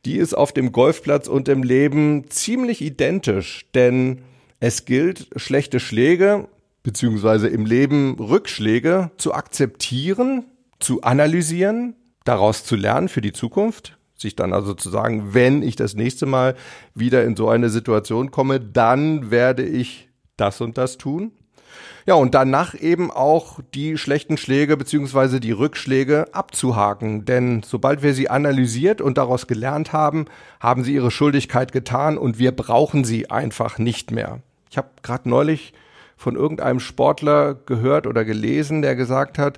die 0.05 0.17
ist 0.17 0.34
auf 0.34 0.51
dem 0.51 0.73
Golfplatz 0.73 1.27
und 1.27 1.47
im 1.47 1.63
Leben 1.63 2.29
ziemlich 2.29 2.81
identisch, 2.81 3.65
denn 3.73 4.21
es 4.60 4.86
gilt, 4.86 5.29
schlechte 5.38 5.79
Schläge 5.79 6.49
beziehungsweise 6.84 7.47
im 7.47 7.65
Leben 7.65 8.15
Rückschläge 8.19 9.12
zu 9.17 9.34
akzeptieren, 9.34 10.45
zu 10.79 11.01
analysieren, 11.03 11.95
daraus 12.25 12.65
zu 12.65 12.75
lernen 12.75 13.07
für 13.07 13.21
die 13.21 13.34
Zukunft, 13.34 13.97
sich 14.15 14.36
dann 14.36 14.51
also 14.51 14.73
zu 14.73 14.89
sagen, 14.89 15.34
wenn 15.34 15.63
ich 15.63 15.77
das 15.77 15.95
nächste 15.95 16.25
Mal 16.25 16.55
wieder 16.95 17.23
in 17.23 17.36
so 17.36 17.49
eine 17.49 17.69
Situation 17.69 18.29
komme, 18.29 18.60
dann 18.60 19.31
werde 19.31 19.63
ich 19.63 20.10
das 20.36 20.60
und 20.60 20.77
das 20.77 20.97
tun. 20.97 21.31
Ja, 22.05 22.15
und 22.15 22.34
danach 22.34 22.73
eben 22.73 23.12
auch 23.12 23.60
die 23.73 23.97
schlechten 23.97 24.38
Schläge 24.38 24.77
beziehungsweise 24.77 25.39
die 25.39 25.51
Rückschläge 25.51 26.34
abzuhaken. 26.34 27.25
Denn 27.25 27.62
sobald 27.63 28.01
wir 28.01 28.13
sie 28.13 28.29
analysiert 28.29 29.01
und 29.01 29.17
daraus 29.17 29.47
gelernt 29.47 29.93
haben, 29.93 30.25
haben 30.60 30.84
sie 30.84 30.93
ihre 30.93 31.12
Schuldigkeit 31.12 31.71
getan 31.71 32.17
und 32.17 32.39
wir 32.39 32.51
brauchen 32.51 33.03
sie 33.03 33.29
einfach 33.29 33.77
nicht 33.77 34.12
mehr. 34.12 34.39
Ich 34.69 34.77
habe 34.77 34.89
gerade 35.03 35.29
neulich 35.29 35.73
von 36.17 36.36
irgendeinem 36.36 36.79
Sportler 36.79 37.55
gehört 37.65 38.07
oder 38.07 38.23
gelesen, 38.25 38.81
der 38.81 38.95
gesagt 38.95 39.38
hat, 39.38 39.57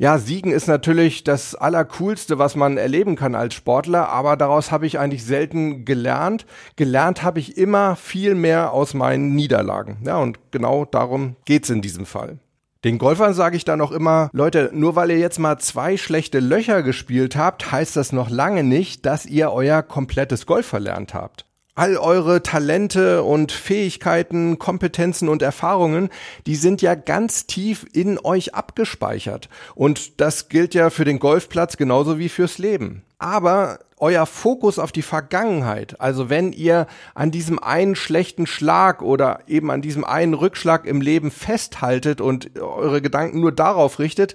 Ja, 0.00 0.18
Siegen 0.18 0.52
ist 0.52 0.68
natürlich 0.68 1.24
das 1.24 1.56
Allercoolste, 1.56 2.38
was 2.38 2.54
man 2.54 2.76
erleben 2.76 3.16
kann 3.16 3.34
als 3.34 3.54
Sportler, 3.54 4.08
aber 4.08 4.36
daraus 4.36 4.70
habe 4.70 4.86
ich 4.86 5.00
eigentlich 5.00 5.24
selten 5.24 5.84
gelernt. 5.84 6.46
Gelernt 6.76 7.24
habe 7.24 7.40
ich 7.40 7.58
immer 7.58 7.96
viel 7.96 8.36
mehr 8.36 8.72
aus 8.72 8.94
meinen 8.94 9.34
Niederlagen. 9.34 9.98
Ja, 10.06 10.18
und 10.18 10.38
genau 10.52 10.84
darum 10.84 11.34
geht's 11.46 11.68
in 11.68 11.82
diesem 11.82 12.06
Fall. 12.06 12.38
Den 12.84 12.98
Golfern 12.98 13.34
sage 13.34 13.56
ich 13.56 13.64
dann 13.64 13.80
auch 13.80 13.90
immer, 13.90 14.30
Leute, 14.32 14.70
nur 14.72 14.94
weil 14.94 15.10
ihr 15.10 15.18
jetzt 15.18 15.40
mal 15.40 15.58
zwei 15.58 15.96
schlechte 15.96 16.38
Löcher 16.38 16.84
gespielt 16.84 17.34
habt, 17.34 17.72
heißt 17.72 17.96
das 17.96 18.12
noch 18.12 18.30
lange 18.30 18.62
nicht, 18.62 19.04
dass 19.04 19.26
ihr 19.26 19.50
euer 19.50 19.82
komplettes 19.82 20.46
Golf 20.46 20.66
verlernt 20.66 21.12
habt 21.12 21.47
all 21.78 21.96
eure 21.96 22.42
Talente 22.42 23.22
und 23.22 23.52
Fähigkeiten, 23.52 24.58
Kompetenzen 24.58 25.28
und 25.28 25.42
Erfahrungen, 25.42 26.08
die 26.44 26.56
sind 26.56 26.82
ja 26.82 26.96
ganz 26.96 27.46
tief 27.46 27.86
in 27.92 28.18
euch 28.18 28.56
abgespeichert. 28.56 29.48
Und 29.76 30.20
das 30.20 30.48
gilt 30.48 30.74
ja 30.74 30.90
für 30.90 31.04
den 31.04 31.20
Golfplatz 31.20 31.76
genauso 31.76 32.18
wie 32.18 32.28
fürs 32.28 32.58
Leben. 32.58 33.04
Aber 33.20 33.78
euer 34.00 34.26
Fokus 34.26 34.80
auf 34.80 34.90
die 34.90 35.02
Vergangenheit, 35.02 36.00
also 36.00 36.28
wenn 36.30 36.52
ihr 36.52 36.88
an 37.14 37.30
diesem 37.30 37.60
einen 37.60 37.94
schlechten 37.94 38.46
Schlag 38.46 39.00
oder 39.02 39.40
eben 39.46 39.70
an 39.70 39.82
diesem 39.82 40.04
einen 40.04 40.34
Rückschlag 40.34 40.84
im 40.84 41.00
Leben 41.00 41.30
festhaltet 41.30 42.20
und 42.20 42.58
eure 42.60 43.02
Gedanken 43.02 43.40
nur 43.40 43.52
darauf 43.52 43.98
richtet, 43.98 44.34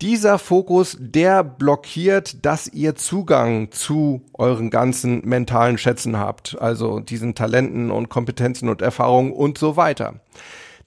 dieser 0.00 0.38
Fokus, 0.38 0.96
der 0.98 1.44
blockiert, 1.44 2.44
dass 2.44 2.66
ihr 2.68 2.94
Zugang 2.94 3.70
zu 3.70 4.22
euren 4.34 4.70
ganzen 4.70 5.26
mentalen 5.28 5.78
Schätzen 5.78 6.18
habt, 6.18 6.60
also 6.60 7.00
diesen 7.00 7.34
Talenten 7.34 7.90
und 7.90 8.08
Kompetenzen 8.08 8.68
und 8.68 8.82
Erfahrungen 8.82 9.32
und 9.32 9.58
so 9.58 9.76
weiter. 9.76 10.20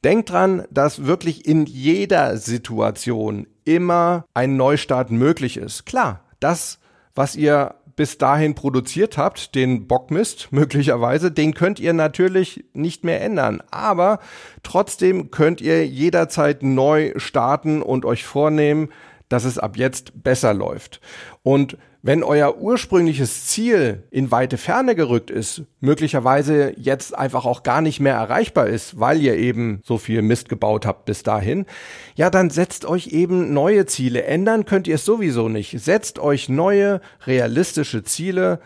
Denkt 0.03 0.29
dran, 0.29 0.65
dass 0.69 1.05
wirklich 1.05 1.47
in 1.47 1.65
jeder 1.65 2.37
Situation 2.37 3.47
immer 3.63 4.25
ein 4.33 4.57
Neustart 4.57 5.11
möglich 5.11 5.57
ist. 5.57 5.85
Klar, 5.85 6.21
das, 6.39 6.79
was 7.15 7.35
ihr 7.35 7.75
bis 7.95 8.17
dahin 8.17 8.55
produziert 8.55 9.17
habt, 9.17 9.55
den 9.55 9.88
Bockmist 9.88 10.47
möglicherweise, 10.51 11.31
den 11.31 11.53
könnt 11.53 11.79
ihr 11.79 11.93
natürlich 11.93 12.65
nicht 12.73 13.03
mehr 13.03 13.21
ändern. 13.21 13.62
Aber 13.71 14.19
trotzdem 14.63 15.31
könnt 15.31 15.62
ihr 15.62 15.86
jederzeit 15.88 16.63
neu 16.63 17.13
starten 17.17 17.81
und 17.81 18.05
euch 18.05 18.25
vornehmen, 18.25 18.89
dass 19.29 19.43
es 19.43 19.58
ab 19.58 19.77
jetzt 19.77 20.23
besser 20.23 20.53
läuft. 20.53 21.01
Und 21.43 21.77
wenn 22.05 22.21
euer 22.21 22.59
ursprüngliches 22.59 23.47
Ziel 23.47 24.03
in 24.11 24.29
weite 24.29 24.59
Ferne 24.59 24.93
gerückt 24.93 25.31
ist, 25.31 25.63
möglicherweise 25.79 26.71
jetzt 26.77 27.17
einfach 27.17 27.45
auch 27.45 27.63
gar 27.63 27.81
nicht 27.81 27.99
mehr 27.99 28.13
erreichbar 28.13 28.67
ist, 28.67 28.99
weil 28.99 29.19
ihr 29.19 29.35
eben 29.37 29.81
so 29.83 29.97
viel 29.97 30.21
Mist 30.21 30.47
gebaut 30.47 30.85
habt 30.85 31.05
bis 31.05 31.23
dahin, 31.23 31.65
ja, 32.13 32.29
dann 32.29 32.51
setzt 32.51 32.85
euch 32.85 33.07
eben 33.07 33.53
neue 33.53 33.87
Ziele. 33.87 34.23
Ändern 34.23 34.65
könnt 34.65 34.87
ihr 34.87 34.95
es 34.95 35.05
sowieso 35.05 35.49
nicht. 35.49 35.79
Setzt 35.79 36.19
euch 36.19 36.47
neue, 36.47 37.01
realistische 37.25 38.03
Ziele. 38.03 38.59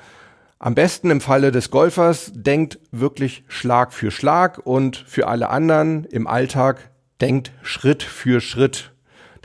Am 0.59 0.75
besten 0.75 1.09
im 1.09 1.21
Falle 1.21 1.53
des 1.53 1.71
Golfers 1.71 2.33
denkt 2.35 2.77
wirklich 2.91 3.45
Schlag 3.47 3.93
für 3.93 4.11
Schlag 4.11 4.59
und 4.65 4.97
für 4.97 5.29
alle 5.29 5.47
anderen 5.47 6.03
im 6.03 6.27
Alltag 6.27 6.91
denkt 7.21 7.53
Schritt 7.61 8.03
für 8.03 8.41
Schritt. 8.41 8.91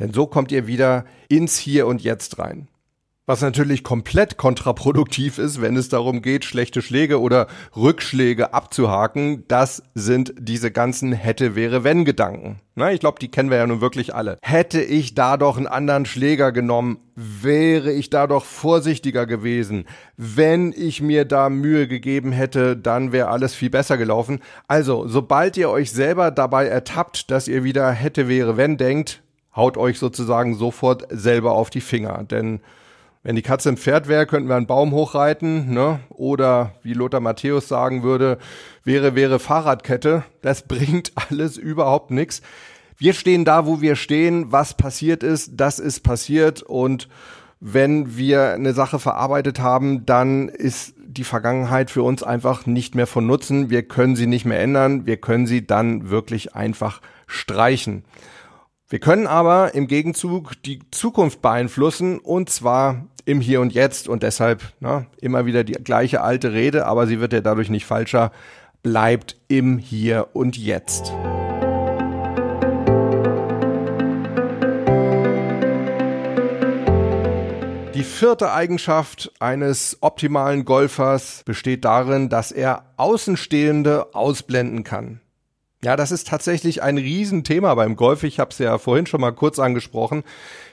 Denn 0.01 0.13
so 0.13 0.27
kommt 0.27 0.51
ihr 0.51 0.67
wieder 0.67 1.05
ins 1.29 1.59
Hier 1.59 1.87
und 1.87 2.03
Jetzt 2.03 2.41
rein. 2.41 2.67
Was 3.27 3.41
natürlich 3.41 3.85
komplett 3.85 4.37
kontraproduktiv 4.37 5.39
ist, 5.39 5.63
wenn 5.63 5.79
es 5.79 5.89
darum 5.89 6.21
geht, 6.21 6.45
schlechte 6.45 6.83
Schläge 6.83 7.23
oder 7.23 7.47
Rückschläge 7.75 8.53
abzuhaken, 8.53 9.45
das 9.49 9.83
sind 9.95 10.35
diese 10.39 10.71
ganzen 10.71 11.13
hätte, 11.13 11.57
wäre, 11.57 11.85
wenn 11.85 12.05
Gedanken. 12.05 12.61
Na, 12.75 12.93
ich 12.93 13.01
glaube, 13.01 13.19
die 13.19 13.31
kennen 13.31 13.49
wir 13.49 13.57
ja 13.57 13.67
nun 13.67 13.81
wirklich 13.81 14.15
alle. 14.15 14.37
Hätte 14.43 14.83
ich 14.83 15.15
da 15.15 15.39
doch 15.39 15.57
einen 15.57 15.67
anderen 15.67 16.05
Schläger 16.05 16.53
genommen, 16.53 16.99
wäre 17.15 17.93
ich 17.93 18.11
da 18.11 18.27
doch 18.27 18.45
vorsichtiger 18.45 19.25
gewesen. 19.25 19.87
Wenn 20.19 20.75
ich 20.77 21.01
mir 21.01 21.25
da 21.25 21.49
Mühe 21.49 21.89
gegeben 21.89 22.31
hätte, 22.31 22.77
dann 22.77 23.13
wäre 23.13 23.29
alles 23.29 23.55
viel 23.55 23.71
besser 23.71 23.97
gelaufen. 23.97 24.41
Also, 24.69 25.09
sobald 25.09 25.57
ihr 25.57 25.71
euch 25.71 25.93
selber 25.93 26.31
dabei 26.31 26.67
ertappt, 26.67 27.31
dass 27.31 27.49
ihr 27.49 27.65
wieder 27.65 27.91
hätte, 27.91 28.29
wäre, 28.29 28.59
wenn 28.59 28.77
denkt, 28.77 29.23
haut 29.57 29.79
euch 29.79 29.99
sozusagen 29.99 30.57
sofort 30.57 31.07
selber 31.09 31.53
auf 31.53 31.71
die 31.71 31.81
Finger. 31.81 32.23
Denn 32.25 32.61
wenn 33.25 33.37
die 33.37 33.43
Katze 33.43 33.71
im 33.71 33.79
Pferd 33.79 34.07
wäre, 34.07 34.27
könnten 34.27 34.51
wir 34.51 34.57
einen 34.57 34.67
Baum 34.67 34.93
hochreiten, 34.93 35.73
ne? 35.73 36.01
Oder 36.11 36.75
wie 36.83 36.93
Lothar 36.93 37.21
Matthäus 37.21 37.69
sagen 37.69 38.03
würde, 38.03 38.39
wäre, 38.85 39.15
wäre 39.15 39.39
Fahrradkette. 39.39 40.25
Das 40.43 40.63
bringt 40.69 41.13
alles 41.15 41.57
überhaupt 41.57 42.11
nichts. 42.11 42.43
Wir 42.99 43.15
stehen 43.15 43.47
da, 43.47 43.67
wo 43.67 43.81
wir 43.81 43.97
stehen. 43.97 44.53
Was 44.53 44.77
passiert 44.77 45.23
ist, 45.23 45.53
das 45.55 45.79
ist 45.79 46.01
passiert. 46.01 46.63
Und 46.63 47.09
wenn 47.61 48.17
wir 48.19 48.53
eine 48.53 48.75
Sache 48.75 48.99
verarbeitet 48.99 49.59
haben, 49.59 50.05
dann 50.05 50.51
ist 50.51 50.95
die 50.99 51.25
Vergangenheit 51.25 51.91
für 51.91 52.03
uns 52.03 52.23
einfach 52.23 52.67
nicht 52.67 52.95
mehr 52.95 53.07
von 53.07 53.27
Nutzen. 53.27 53.71
Wir 53.71 53.85
können 53.89 54.17
sie 54.17 54.27
nicht 54.27 54.45
mehr 54.45 54.61
ändern. 54.61 55.07
Wir 55.07 55.17
können 55.17 55.47
sie 55.47 55.67
dann 55.67 56.11
wirklich 56.11 56.55
einfach 56.55 57.01
streichen. 57.27 58.05
Wir 58.91 59.01
können 59.01 59.27
aber 59.27 59.75
im 59.75 59.87
Gegenzug 59.87 60.63
die 60.63 60.81
Zukunft 60.91 61.41
beeinflussen 61.41 62.19
und 62.19 62.51
zwar 62.51 63.07
im 63.25 63.41
Hier 63.41 63.61
und 63.61 63.73
Jetzt 63.73 64.09
und 64.09 64.23
deshalb 64.23 64.63
na, 64.81 65.07
immer 65.21 65.47
wieder 65.47 65.65
die 65.65 65.73
gleiche 65.73 66.21
alte 66.21 66.53
Rede, 66.53 66.87
aber 66.87 67.07
sie 67.07 67.21
wird 67.21 67.33
ja 67.33 67.41
dadurch 67.41 67.71
nicht 67.71 67.87
falscher, 67.87 68.33
bleibt 68.83 69.37
im 69.49 69.79
Hier 69.79 70.29
und 70.35 70.57
Jetzt. 70.57 71.13
Die 77.95 78.03
vierte 78.03 78.53
Eigenschaft 78.53 79.33
eines 79.39 79.99
optimalen 80.01 80.65
Golfers 80.65 81.43
besteht 81.45 81.85
darin, 81.85 82.29
dass 82.29 82.53
er 82.53 82.85
Außenstehende 82.97 84.15
ausblenden 84.15 84.85
kann. 84.85 85.21
Ja, 85.85 85.97
das 85.97 86.13
ist 86.13 86.29
tatsächlich 86.29 86.83
ein 86.83 86.97
Riesenthema 86.97 87.75
beim 87.75 87.95
Golf. 87.95 88.23
Ich 88.23 88.41
habe 88.41 88.51
es 88.51 88.59
ja 88.59 88.79
vorhin 88.79 89.07
schon 89.07 89.21
mal 89.21 89.33
kurz 89.33 89.59
angesprochen. 89.59 90.25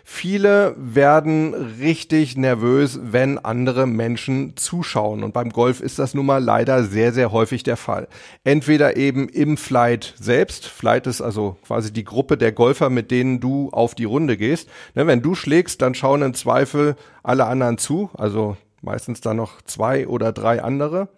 Viele 0.04 0.76
werden 0.78 1.54
richtig 1.54 2.38
nervös, 2.38 3.00
wenn 3.02 3.38
andere 3.38 3.88
Menschen 3.88 4.58
zuschauen. 4.58 5.24
Und 5.24 5.34
beim 5.34 5.50
Golf 5.50 5.82
ist 5.82 6.00
das 6.00 6.14
nun 6.14 6.26
mal 6.26 6.44
leider 6.44 6.84
sehr, 6.84 7.14
sehr 7.14 7.32
häufig 7.32 7.64
der 7.64 7.78
Fall. 7.78 8.08
Entweder 8.44 8.98
eben 8.98 9.30
im 9.30 9.58
Flight 9.58 10.14
selbst. 10.20 10.68
Flight 10.68 11.08
ist 11.08 11.22
also 11.22 11.58
quasi 11.66 11.94
die 11.94 12.04
Gruppe 12.04 12.38
der 12.38 12.52
Golfer, 12.52 12.90
mit 12.90 13.12
denen 13.12 13.40
du 13.40 13.70
auf 13.72 13.96
die 13.96 14.06
Runde 14.06 14.38
gehst. 14.38 14.70
Ne, 14.96 15.08
wenn 15.08 15.22
du 15.22 15.36
schlägst, 15.36 15.82
dann 15.82 15.96
schauen 15.96 16.22
im 16.22 16.34
Zweifel 16.34 16.96
alle 17.24 17.46
anderen 17.46 17.78
zu. 17.78 18.10
Also 18.14 18.58
meistens 18.82 19.22
dann 19.22 19.38
noch 19.38 19.62
zwei 19.62 20.08
oder 20.08 20.32
drei 20.32 20.62
andere. 20.62 21.10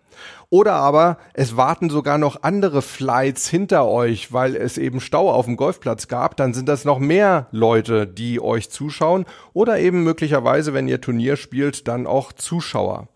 Oder 0.53 0.73
aber 0.73 1.17
es 1.33 1.57
warten 1.57 1.89
sogar 1.89 2.19
noch 2.19 2.43
andere 2.43 2.83
Flights 2.83 3.49
hinter 3.49 3.87
euch, 3.87 4.33
weil 4.33 4.55
es 4.55 4.77
eben 4.77 4.99
Stau 4.99 5.31
auf 5.31 5.45
dem 5.45 5.57
Golfplatz 5.57 6.07
gab. 6.07 6.37
Dann 6.37 6.53
sind 6.53 6.69
das 6.69 6.85
noch 6.85 6.99
mehr 6.99 7.47
Leute, 7.49 8.05
die 8.05 8.39
euch 8.39 8.69
zuschauen. 8.69 9.25
Oder 9.53 9.79
eben 9.79 10.03
möglicherweise, 10.03 10.75
wenn 10.75 10.87
ihr 10.87 11.01
Turnier 11.01 11.37
spielt, 11.37 11.87
dann 11.87 12.05
auch 12.05 12.33
Zuschauer. 12.33 13.07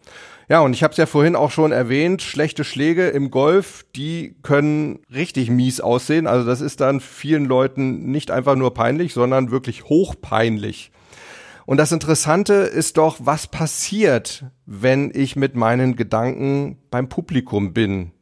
Ja, 0.49 0.61
und 0.61 0.73
ich 0.73 0.81
habe 0.81 0.93
es 0.93 0.97
ja 0.97 1.05
vorhin 1.05 1.35
auch 1.35 1.51
schon 1.51 1.71
erwähnt, 1.71 2.23
schlechte 2.23 2.63
Schläge 2.63 3.09
im 3.09 3.29
Golf, 3.29 3.85
die 3.95 4.35
können 4.41 4.97
richtig 5.13 5.51
mies 5.51 5.79
aussehen. 5.79 6.25
Also 6.25 6.43
das 6.43 6.59
ist 6.59 6.81
dann 6.81 6.99
vielen 7.01 7.45
Leuten 7.45 8.09
nicht 8.09 8.31
einfach 8.31 8.55
nur 8.55 8.73
peinlich, 8.73 9.13
sondern 9.13 9.51
wirklich 9.51 9.83
hochpeinlich. 9.83 10.91
Und 11.67 11.75
das 11.75 11.91
Interessante 11.91 12.53
ist 12.53 12.95
doch, 12.95 13.17
was 13.19 13.47
passiert, 13.47 14.45
wenn 14.65 15.11
ich 15.13 15.35
mit 15.35 15.57
meinen 15.57 15.97
Gedanken 15.97 16.77
beim 16.89 17.09
Publikum 17.09 17.73
bin. 17.73 18.13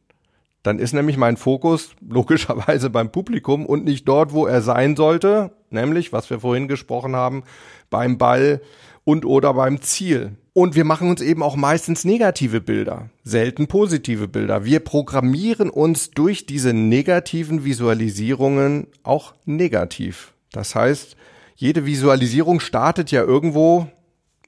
Dann 0.64 0.80
ist 0.80 0.94
nämlich 0.94 1.16
mein 1.16 1.38
Fokus 1.38 1.92
logischerweise 2.10 2.90
beim 2.90 3.12
Publikum 3.12 3.68
und 3.68 3.86
nicht 3.86 4.08
dort, 4.08 4.34
wo 4.34 4.48
er 4.48 4.64
sein 4.64 4.96
sollte, 4.96 5.52
nämlich, 5.70 6.12
was 6.12 6.28
wir 6.32 6.40
vorhin 6.40 6.68
gesprochen 6.68 7.16
haben, 7.16 7.44
beim 7.92 8.18
Ball 8.18 8.62
und 9.04 9.26
oder 9.26 9.54
beim 9.54 9.80
Ziel. 9.80 10.32
Und 10.54 10.74
wir 10.74 10.84
machen 10.84 11.08
uns 11.08 11.22
eben 11.22 11.44
auch 11.44 11.56
meistens 11.56 12.04
negative 12.04 12.62
Bilder, 12.62 13.12
selten 13.24 13.68
positive 13.68 14.28
Bilder. 14.28 14.66
Wir 14.66 14.80
programmieren 14.80 15.70
uns 15.70 16.10
durch 16.10 16.48
diese 16.48 16.74
negativen 16.74 17.64
Visualisierungen 17.64 18.88
auch 19.04 19.36
negativ. 19.46 20.34
Das 20.52 20.74
heißt, 20.74 21.16
jede 21.56 21.86
Visualisierung 21.86 22.60
startet 22.60 23.12
ja 23.12 23.24
irgendwo, 23.24 23.88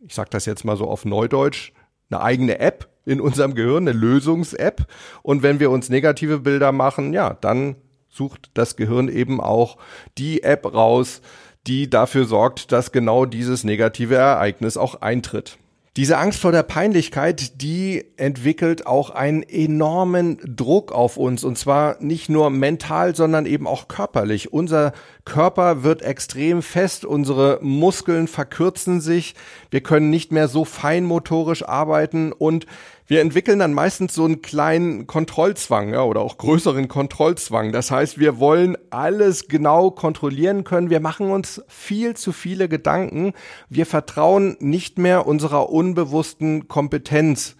ich 0.01 0.13
sage 0.13 0.29
das 0.29 0.45
jetzt 0.45 0.65
mal 0.65 0.77
so 0.77 0.87
auf 0.87 1.05
Neudeutsch, 1.05 1.71
eine 2.09 2.21
eigene 2.21 2.59
App 2.59 2.89
in 3.05 3.21
unserem 3.21 3.55
Gehirn, 3.55 3.87
eine 3.87 3.97
Lösungs-App. 3.97 4.85
Und 5.23 5.41
wenn 5.41 5.59
wir 5.59 5.71
uns 5.71 5.89
negative 5.89 6.39
Bilder 6.39 6.71
machen, 6.71 7.13
ja, 7.13 7.33
dann 7.33 7.75
sucht 8.09 8.51
das 8.53 8.75
Gehirn 8.75 9.07
eben 9.07 9.39
auch 9.39 9.77
die 10.17 10.43
App 10.43 10.73
raus, 10.73 11.21
die 11.65 11.89
dafür 11.89 12.25
sorgt, 12.25 12.71
dass 12.71 12.91
genau 12.91 13.25
dieses 13.25 13.63
negative 13.63 14.15
Ereignis 14.15 14.77
auch 14.77 15.01
eintritt. 15.01 15.57
Diese 15.97 16.19
Angst 16.19 16.39
vor 16.39 16.51
der 16.51 16.61
Peinlichkeit, 16.61 17.61
die 17.61 18.05
entwickelt 18.17 18.85
auch 18.85 19.09
einen 19.09 19.41
enormen 19.41 20.37
Druck 20.45 20.91
auf 20.91 21.17
uns 21.17 21.43
und 21.43 21.57
zwar 21.57 21.99
nicht 21.99 22.29
nur 22.29 22.51
mental, 22.51 23.15
sondern 23.15 23.47
eben 23.47 23.65
auch 23.65 23.87
körperlich. 23.87 24.53
Unser 24.53 24.93
Körper 25.27 25.83
wird 25.83 26.01
extrem 26.03 26.61
fest, 26.61 27.03
unsere 27.03 27.59
Muskeln 27.61 28.29
verkürzen 28.29 29.01
sich, 29.01 29.35
wir 29.71 29.81
können 29.81 30.09
nicht 30.09 30.31
mehr 30.31 30.47
so 30.47 30.63
feinmotorisch 30.63 31.67
arbeiten 31.67 32.31
und 32.31 32.65
wir 33.07 33.19
entwickeln 33.19 33.59
dann 33.59 33.73
meistens 33.73 34.13
so 34.13 34.23
einen 34.23 34.41
kleinen 34.41 35.05
Kontrollzwang 35.05 35.89
ja, 35.93 36.03
oder 36.03 36.21
auch 36.21 36.37
größeren 36.37 36.87
Kontrollzwang. 36.87 37.73
Das 37.73 37.91
heißt, 37.91 38.19
wir 38.19 38.39
wollen 38.39 38.77
alles 38.89 39.49
genau 39.49 39.91
kontrollieren 39.91 40.63
können. 40.63 40.89
Wir 40.89 41.01
machen 41.01 41.29
uns 41.29 41.61
viel 41.67 42.15
zu 42.15 42.31
viele 42.31 42.69
Gedanken. 42.69 43.33
Wir 43.69 43.85
vertrauen 43.85 44.55
nicht 44.61 44.97
mehr 44.97 45.27
unserer 45.27 45.69
unbewussten 45.69 46.69
Kompetenz. 46.69 47.56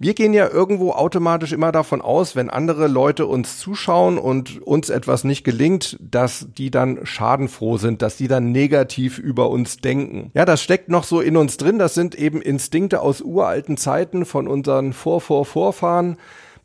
Wir 0.00 0.14
gehen 0.14 0.34
ja 0.34 0.48
irgendwo 0.48 0.90
automatisch 0.90 1.52
immer 1.52 1.70
davon 1.70 2.02
aus, 2.02 2.34
wenn 2.34 2.50
andere 2.50 2.88
Leute 2.88 3.26
uns 3.26 3.60
zuschauen 3.60 4.18
und 4.18 4.60
uns 4.62 4.90
etwas 4.90 5.22
nicht 5.22 5.44
gelingt, 5.44 5.96
dass 6.00 6.48
die 6.58 6.72
dann 6.72 7.06
schadenfroh 7.06 7.76
sind, 7.76 8.02
dass 8.02 8.16
die 8.16 8.26
dann 8.26 8.50
negativ 8.50 9.18
über 9.18 9.50
uns 9.50 9.76
denken. 9.76 10.32
Ja, 10.34 10.44
das 10.44 10.62
steckt 10.62 10.88
noch 10.88 11.04
so 11.04 11.20
in 11.20 11.36
uns 11.36 11.58
drin. 11.58 11.78
Das 11.78 11.94
sind 11.94 12.16
eben 12.16 12.42
Instinkte 12.42 13.02
aus 13.02 13.20
uralten 13.20 13.76
Zeiten 13.76 14.24
von 14.24 14.48
unseren 14.48 14.92
Vor-Vor-Vorfahren. 14.92 16.16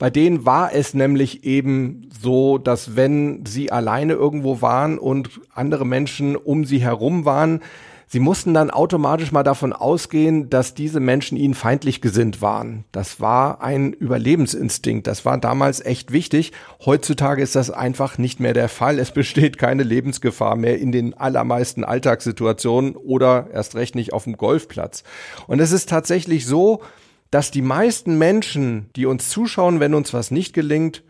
Bei 0.01 0.09
denen 0.09 0.47
war 0.47 0.73
es 0.73 0.95
nämlich 0.95 1.43
eben 1.43 2.09
so, 2.19 2.57
dass 2.57 2.95
wenn 2.95 3.45
sie 3.45 3.71
alleine 3.71 4.13
irgendwo 4.13 4.59
waren 4.59 4.97
und 4.97 5.29
andere 5.53 5.85
Menschen 5.85 6.35
um 6.35 6.65
sie 6.65 6.79
herum 6.79 7.23
waren, 7.23 7.61
Sie 8.07 8.19
mussten 8.19 8.53
dann 8.53 8.71
automatisch 8.71 9.31
mal 9.31 9.43
davon 9.43 9.71
ausgehen, 9.71 10.49
dass 10.49 10.73
diese 10.73 10.99
Menschen 10.99 11.37
ihnen 11.37 11.53
feindlich 11.53 12.01
gesinnt 12.01 12.41
waren. 12.41 12.83
Das 12.91 13.21
war 13.21 13.61
ein 13.61 13.93
Überlebensinstinkt. 13.93 15.07
Das 15.07 15.23
war 15.23 15.37
damals 15.37 15.79
echt 15.79 16.11
wichtig. 16.11 16.51
Heutzutage 16.85 17.41
ist 17.41 17.55
das 17.55 17.71
einfach 17.71 18.17
nicht 18.17 18.41
mehr 18.41 18.53
der 18.53 18.67
Fall. 18.67 18.99
Es 18.99 19.11
besteht 19.11 19.57
keine 19.57 19.83
Lebensgefahr 19.83 20.57
mehr 20.57 20.77
in 20.77 20.91
den 20.91 21.13
allermeisten 21.13 21.85
Alltagssituationen 21.85 22.97
oder 22.97 23.47
erst 23.53 23.75
recht 23.75 23.95
nicht 23.95 24.11
auf 24.11 24.25
dem 24.25 24.35
Golfplatz. 24.35 25.05
Und 25.47 25.61
es 25.61 25.71
ist 25.71 25.87
tatsächlich 25.87 26.45
so, 26.45 26.81
dass 27.31 27.49
die 27.49 27.61
meisten 27.61 28.17
Menschen, 28.17 28.89
die 28.95 29.05
uns 29.05 29.29
zuschauen, 29.29 29.79
wenn 29.79 29.93
uns 29.93 30.13
was 30.13 30.31
nicht 30.31 30.53
gelingt, 30.53 31.03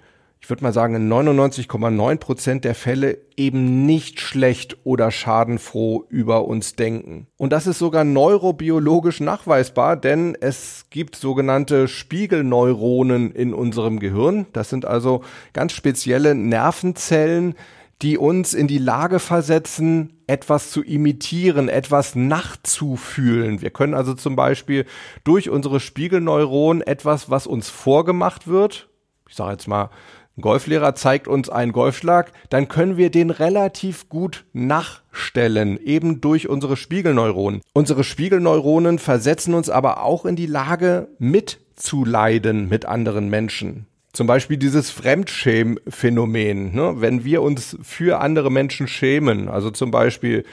ich 0.44 0.50
würde 0.50 0.64
mal 0.64 0.74
sagen, 0.74 0.96
in 0.96 1.08
99,9 1.08 2.18
Prozent 2.18 2.66
der 2.66 2.74
Fälle 2.74 3.20
eben 3.38 3.86
nicht 3.86 4.20
schlecht 4.20 4.76
oder 4.84 5.12
schadenfroh 5.12 6.06
über 6.10 6.46
uns 6.48 6.76
denken. 6.76 7.28
Und 7.38 7.54
das 7.54 7.68
ist 7.68 7.78
sogar 7.78 8.04
neurobiologisch 8.04 9.20
nachweisbar, 9.20 9.96
denn 9.98 10.36
es 10.40 10.88
gibt 10.90 11.16
sogenannte 11.16 11.88
Spiegelneuronen 11.88 13.32
in 13.32 13.54
unserem 13.54 14.00
Gehirn. 14.00 14.48
Das 14.52 14.72
sind 14.72 14.86
also 14.86 15.22
ganz 15.54 15.74
spezielle 15.74 16.34
Nervenzellen, 16.34 17.54
die 18.02 18.18
uns 18.18 18.54
in 18.54 18.68
die 18.68 18.78
Lage 18.78 19.20
versetzen, 19.20 20.22
etwas 20.28 20.72
zu 20.72 20.84
imitieren, 20.84 21.70
etwas 21.70 22.16
nachzufühlen. 22.16 23.62
Wir 23.62 23.70
können 23.70 23.94
also 23.94 24.14
zum 24.14 24.36
Beispiel 24.36 24.86
durch 25.24 25.50
unsere 25.50 25.80
Spiegelneuronen 25.80 26.82
etwas, 26.82 27.30
was 27.30 27.48
uns 27.48 27.70
vorgemacht 27.70 28.48
wird, 28.48 28.90
ich 29.30 29.36
sage 29.36 29.52
jetzt 29.52 29.68
mal, 29.68 29.90
ein 30.38 30.42
Golflehrer 30.42 30.96
zeigt 30.96 31.28
uns 31.28 31.50
einen 31.50 31.74
Golfschlag, 31.74 32.32
dann 32.50 32.70
können 32.70 32.96
wir 32.96 33.12
den 33.12 33.30
relativ 33.30 34.08
gut 34.08 34.46
nachstellen, 34.54 35.78
eben 35.78 36.22
durch 36.22 36.48
unsere 36.48 36.78
Spiegelneuronen. 36.78 37.62
Unsere 37.74 38.06
Spiegelneuronen 38.06 38.98
versetzen 38.98 39.54
uns 39.54 39.70
aber 39.70 40.04
auch 40.04 40.26
in 40.26 40.38
die 40.38 40.46
Lage, 40.46 41.10
mitzuleiden 41.20 42.70
mit 42.70 42.86
anderen 42.86 43.30
Menschen. 43.30 43.88
Zum 44.14 44.28
Beispiel 44.28 44.58
dieses 44.58 44.92
Fremdschämen-Phänomen, 44.92 46.76
ne? 46.76 46.96
wenn 46.98 47.24
wir 47.24 47.42
uns 47.42 47.78
für 47.82 48.20
andere 48.20 48.52
Menschen 48.52 48.88
schämen, 48.88 49.48
also 49.48 49.72
zum 49.72 49.92
Beispiel 49.92 50.44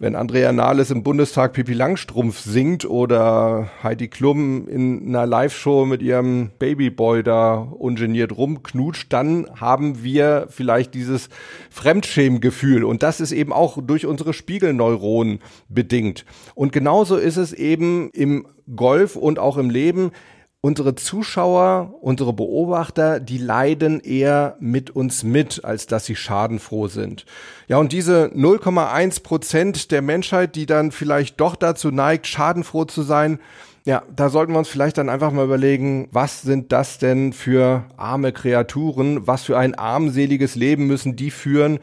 wenn 0.00 0.16
Andrea 0.16 0.52
Nahles 0.52 0.90
im 0.90 1.04
Bundestag 1.04 1.52
Pipi 1.52 1.72
Langstrumpf 1.72 2.40
singt 2.40 2.84
oder 2.84 3.70
Heidi 3.82 4.08
Klum 4.08 4.66
in 4.66 5.08
einer 5.08 5.24
Live-Show 5.24 5.86
mit 5.86 6.02
ihrem 6.02 6.50
Babyboy 6.58 7.22
da 7.22 7.54
ungeniert 7.54 8.36
rumknutscht, 8.36 9.12
dann 9.12 9.46
haben 9.58 10.02
wir 10.02 10.48
vielleicht 10.50 10.94
dieses 10.94 11.28
Fremdschämgefühl 11.70 12.82
und 12.82 13.04
das 13.04 13.20
ist 13.20 13.30
eben 13.30 13.52
auch 13.52 13.78
durch 13.80 14.04
unsere 14.04 14.34
Spiegelneuronen 14.34 15.38
bedingt. 15.68 16.26
Und 16.56 16.72
genauso 16.72 17.16
ist 17.16 17.36
es 17.36 17.52
eben 17.52 18.10
im 18.10 18.48
Golf 18.74 19.14
und 19.14 19.38
auch 19.38 19.58
im 19.58 19.70
Leben 19.70 20.10
unsere 20.64 20.94
Zuschauer, 20.94 21.94
unsere 22.00 22.32
Beobachter, 22.32 23.20
die 23.20 23.36
leiden 23.36 24.00
eher 24.00 24.56
mit 24.60 24.88
uns 24.88 25.22
mit, 25.22 25.62
als 25.62 25.86
dass 25.86 26.06
sie 26.06 26.16
schadenfroh 26.16 26.88
sind. 26.88 27.26
Ja, 27.68 27.76
und 27.76 27.92
diese 27.92 28.30
0,1 28.34 29.22
Prozent 29.22 29.90
der 29.90 30.00
Menschheit, 30.00 30.56
die 30.56 30.64
dann 30.64 30.90
vielleicht 30.90 31.38
doch 31.38 31.56
dazu 31.56 31.90
neigt, 31.90 32.26
schadenfroh 32.26 32.86
zu 32.86 33.02
sein, 33.02 33.40
ja, 33.86 34.02
da 34.16 34.30
sollten 34.30 34.52
wir 34.52 34.58
uns 34.58 34.68
vielleicht 34.68 34.96
dann 34.96 35.10
einfach 35.10 35.30
mal 35.30 35.44
überlegen, 35.44 36.08
was 36.10 36.40
sind 36.40 36.72
das 36.72 36.98
denn 36.98 37.34
für 37.34 37.84
arme 37.98 38.32
Kreaturen? 38.32 39.26
Was 39.26 39.44
für 39.44 39.58
ein 39.58 39.74
armseliges 39.74 40.54
Leben 40.54 40.86
müssen 40.86 41.16
die 41.16 41.30
führen, 41.30 41.78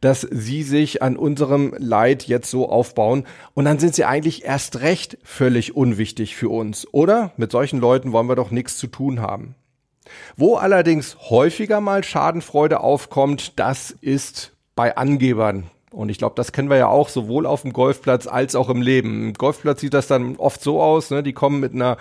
dass 0.00 0.22
sie 0.22 0.64
sich 0.64 1.00
an 1.00 1.16
unserem 1.16 1.72
Leid 1.78 2.24
jetzt 2.24 2.50
so 2.50 2.68
aufbauen? 2.68 3.24
Und 3.54 3.66
dann 3.66 3.78
sind 3.78 3.94
sie 3.94 4.04
eigentlich 4.04 4.44
erst 4.44 4.80
recht 4.80 5.16
völlig 5.22 5.76
unwichtig 5.76 6.34
für 6.34 6.48
uns. 6.48 6.92
Oder? 6.92 7.30
Mit 7.36 7.52
solchen 7.52 7.78
Leuten 7.78 8.10
wollen 8.10 8.28
wir 8.28 8.36
doch 8.36 8.50
nichts 8.50 8.76
zu 8.76 8.88
tun 8.88 9.20
haben. 9.20 9.54
Wo 10.36 10.56
allerdings 10.56 11.16
häufiger 11.30 11.80
mal 11.80 12.02
Schadenfreude 12.02 12.80
aufkommt, 12.80 13.60
das 13.60 13.92
ist 13.92 14.52
bei 14.74 14.96
Angebern. 14.96 15.70
Und 15.94 16.08
ich 16.08 16.18
glaube, 16.18 16.34
das 16.36 16.50
kennen 16.50 16.70
wir 16.70 16.76
ja 16.76 16.88
auch 16.88 17.08
sowohl 17.08 17.46
auf 17.46 17.62
dem 17.62 17.72
Golfplatz 17.72 18.26
als 18.26 18.56
auch 18.56 18.68
im 18.68 18.82
Leben. 18.82 19.28
Im 19.28 19.34
Golfplatz 19.34 19.80
sieht 19.80 19.94
das 19.94 20.08
dann 20.08 20.36
oft 20.36 20.60
so 20.60 20.82
aus, 20.82 21.10
ne? 21.10 21.22
die 21.22 21.32
kommen 21.32 21.60
mit 21.60 21.72
einer 21.72 21.96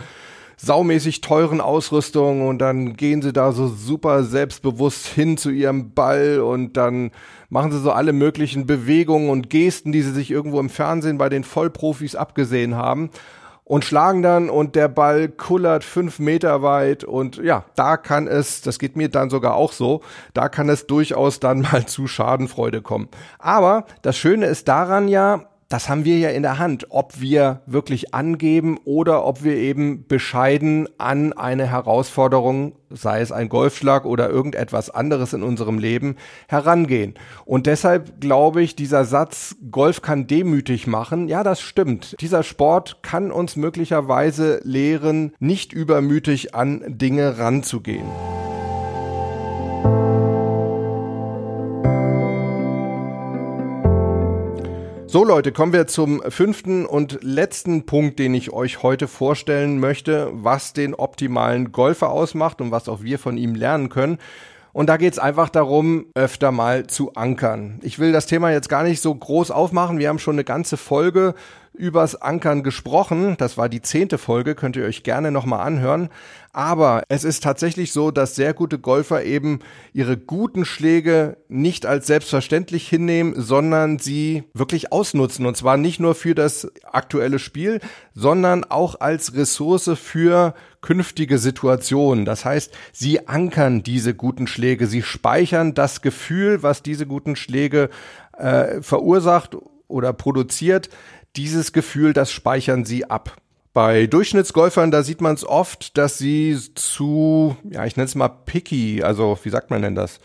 saumäßig 0.57 1.21
teuren 1.21 1.61
Ausrüstung 1.61 2.47
und 2.47 2.59
dann 2.59 2.95
gehen 2.95 3.21
sie 3.21 3.33
da 3.33 3.51
so 3.51 3.67
super 3.67 4.23
selbstbewusst 4.23 5.07
hin 5.07 5.37
zu 5.37 5.49
ihrem 5.49 5.93
Ball 5.93 6.39
und 6.39 6.77
dann 6.77 7.11
machen 7.49 7.71
sie 7.71 7.79
so 7.79 7.91
alle 7.91 8.13
möglichen 8.13 8.65
Bewegungen 8.65 9.29
und 9.29 9.49
Gesten, 9.49 9.91
die 9.91 10.01
sie 10.01 10.11
sich 10.11 10.31
irgendwo 10.31 10.59
im 10.59 10.69
Fernsehen 10.69 11.17
bei 11.17 11.29
den 11.29 11.43
Vollprofis 11.43 12.15
abgesehen 12.15 12.75
haben. 12.75 13.09
Und 13.65 13.85
schlagen 13.85 14.21
dann 14.21 14.49
und 14.49 14.75
der 14.75 14.87
Ball 14.87 15.29
kullert 15.29 15.83
fünf 15.83 16.19
Meter 16.19 16.61
weit 16.61 17.03
und 17.03 17.37
ja, 17.37 17.65
da 17.75 17.97
kann 17.97 18.27
es, 18.27 18.61
das 18.61 18.79
geht 18.79 18.95
mir 18.95 19.09
dann 19.09 19.29
sogar 19.29 19.55
auch 19.55 19.71
so, 19.71 20.01
da 20.33 20.49
kann 20.49 20.69
es 20.69 20.87
durchaus 20.87 21.39
dann 21.39 21.61
mal 21.71 21.85
zu 21.85 22.07
Schadenfreude 22.07 22.81
kommen. 22.81 23.09
Aber 23.39 23.85
das 24.01 24.17
Schöne 24.17 24.47
ist 24.47 24.67
daran 24.67 25.07
ja, 25.07 25.45
das 25.73 25.89
haben 25.89 26.05
wir 26.05 26.19
ja 26.19 26.29
in 26.29 26.43
der 26.43 26.59
Hand, 26.59 26.85
ob 26.89 27.19
wir 27.19 27.63
wirklich 27.65 28.13
angeben 28.13 28.77
oder 28.85 29.25
ob 29.25 29.43
wir 29.43 29.55
eben 29.55 30.05
bescheiden 30.05 30.87
an 30.99 31.33
eine 31.33 31.65
Herausforderung, 31.65 32.73
sei 32.91 33.21
es 33.21 33.31
ein 33.31 33.49
Golfschlag 33.49 34.05
oder 34.05 34.29
irgendetwas 34.29 34.91
anderes 34.91 35.33
in 35.33 35.41
unserem 35.41 35.79
Leben, 35.79 36.17
herangehen. 36.47 37.15
Und 37.43 37.65
deshalb 37.65 38.21
glaube 38.21 38.61
ich, 38.61 38.75
dieser 38.75 39.03
Satz, 39.03 39.55
Golf 39.71 40.03
kann 40.03 40.27
demütig 40.27 40.85
machen, 40.85 41.27
ja, 41.27 41.41
das 41.41 41.59
stimmt. 41.59 42.17
Dieser 42.21 42.43
Sport 42.43 42.99
kann 43.01 43.31
uns 43.31 43.55
möglicherweise 43.55 44.61
lehren, 44.63 45.33
nicht 45.39 45.73
übermütig 45.73 46.53
an 46.53 46.83
Dinge 46.85 47.39
ranzugehen. 47.39 48.05
So 55.13 55.23
Leute, 55.23 55.51
kommen 55.51 55.73
wir 55.73 55.85
zum 55.85 56.23
fünften 56.27 56.87
und 56.87 57.19
letzten 57.21 57.85
Punkt, 57.85 58.17
den 58.17 58.33
ich 58.33 58.51
euch 58.51 58.81
heute 58.81 59.07
vorstellen 59.07 59.79
möchte, 59.79 60.31
was 60.33 60.73
den 60.73 60.95
optimalen 60.95 61.71
Golfer 61.71 62.09
ausmacht 62.09 62.61
und 62.61 62.71
was 62.71 62.89
auch 62.89 63.03
wir 63.03 63.19
von 63.19 63.37
ihm 63.37 63.53
lernen 63.53 63.89
können. 63.89 64.17
Und 64.73 64.87
da 64.87 64.97
geht 64.97 65.13
es 65.13 65.19
einfach 65.19 65.49
darum, 65.49 66.07
öfter 66.15 66.51
mal 66.51 66.87
zu 66.87 67.13
ankern. 67.13 67.79
Ich 67.83 67.99
will 67.99 68.11
das 68.11 68.25
Thema 68.25 68.51
jetzt 68.51 68.69
gar 68.69 68.83
nicht 68.83 69.01
so 69.01 69.13
groß 69.13 69.51
aufmachen. 69.51 69.99
Wir 69.99 70.09
haben 70.09 70.17
schon 70.17 70.35
eine 70.35 70.43
ganze 70.43 70.77
Folge 70.77 71.35
übers 71.73 72.15
Ankern 72.15 72.63
gesprochen. 72.63 73.35
Das 73.37 73.57
war 73.57 73.69
die 73.69 73.81
zehnte 73.81 74.17
Folge, 74.17 74.55
könnt 74.55 74.75
ihr 74.75 74.85
euch 74.85 75.03
gerne 75.03 75.31
nochmal 75.31 75.65
anhören. 75.65 76.09
Aber 76.53 77.03
es 77.07 77.23
ist 77.23 77.43
tatsächlich 77.43 77.91
so, 77.91 78.11
dass 78.11 78.35
sehr 78.35 78.53
gute 78.53 78.79
Golfer 78.79 79.23
eben 79.23 79.59
ihre 79.91 80.17
guten 80.17 80.65
Schläge 80.65 81.37
nicht 81.49 81.85
als 81.85 82.07
selbstverständlich 82.07 82.87
hinnehmen, 82.87 83.33
sondern 83.37 83.99
sie 83.99 84.43
wirklich 84.53 84.91
ausnutzen. 84.91 85.45
Und 85.45 85.57
zwar 85.57 85.77
nicht 85.77 85.99
nur 85.99 86.15
für 86.15 86.35
das 86.35 86.71
aktuelle 86.91 87.39
Spiel, 87.39 87.79
sondern 88.13 88.63
auch 88.63 88.99
als 88.99 89.35
Ressource 89.35 89.91
für 89.95 90.53
künftige 90.83 91.39
Situationen. 91.39 92.25
Das 92.25 92.45
heißt, 92.45 92.71
sie 92.91 93.27
ankern 93.27 93.81
diese 93.81 94.13
guten 94.13 94.45
Schläge, 94.45 94.85
sie 94.85 95.01
speichern 95.01 95.73
das 95.73 96.03
Gefühl, 96.03 96.61
was 96.61 96.83
diese 96.83 97.07
guten 97.07 97.35
Schläge 97.35 97.89
äh, 98.37 98.81
verursacht 98.81 99.57
oder 99.87 100.13
produziert, 100.13 100.89
dieses 101.35 101.73
Gefühl, 101.73 102.13
das 102.13 102.31
speichern 102.31 102.85
sie 102.85 103.09
ab. 103.09 103.37
Bei 103.73 104.05
Durchschnittsgolfern, 104.05 104.91
da 104.91 105.01
sieht 105.01 105.19
man 105.19 105.33
es 105.33 105.43
oft, 105.43 105.97
dass 105.97 106.19
sie 106.19 106.59
zu, 106.75 107.57
ja, 107.67 107.85
ich 107.85 107.95
nenne 107.95 108.05
es 108.05 108.13
mal 108.13 108.29
picky, 108.29 109.01
also 109.01 109.39
wie 109.41 109.49
sagt 109.49 109.71
man 109.71 109.81
denn 109.81 109.95
das? 109.95 110.19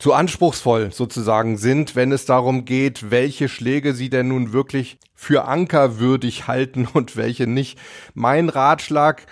Zu 0.00 0.14
anspruchsvoll 0.14 0.92
sozusagen 0.92 1.58
sind, 1.58 1.94
wenn 1.94 2.10
es 2.10 2.24
darum 2.24 2.64
geht, 2.64 3.10
welche 3.10 3.48
Schläge 3.48 3.92
sie 3.92 4.08
denn 4.08 4.28
nun 4.28 4.52
wirklich 4.52 4.98
für 5.14 5.44
ankerwürdig 5.44 6.48
halten 6.48 6.88
und 6.92 7.16
welche 7.16 7.46
nicht. 7.46 7.78
Mein 8.14 8.48
Ratschlag, 8.48 9.26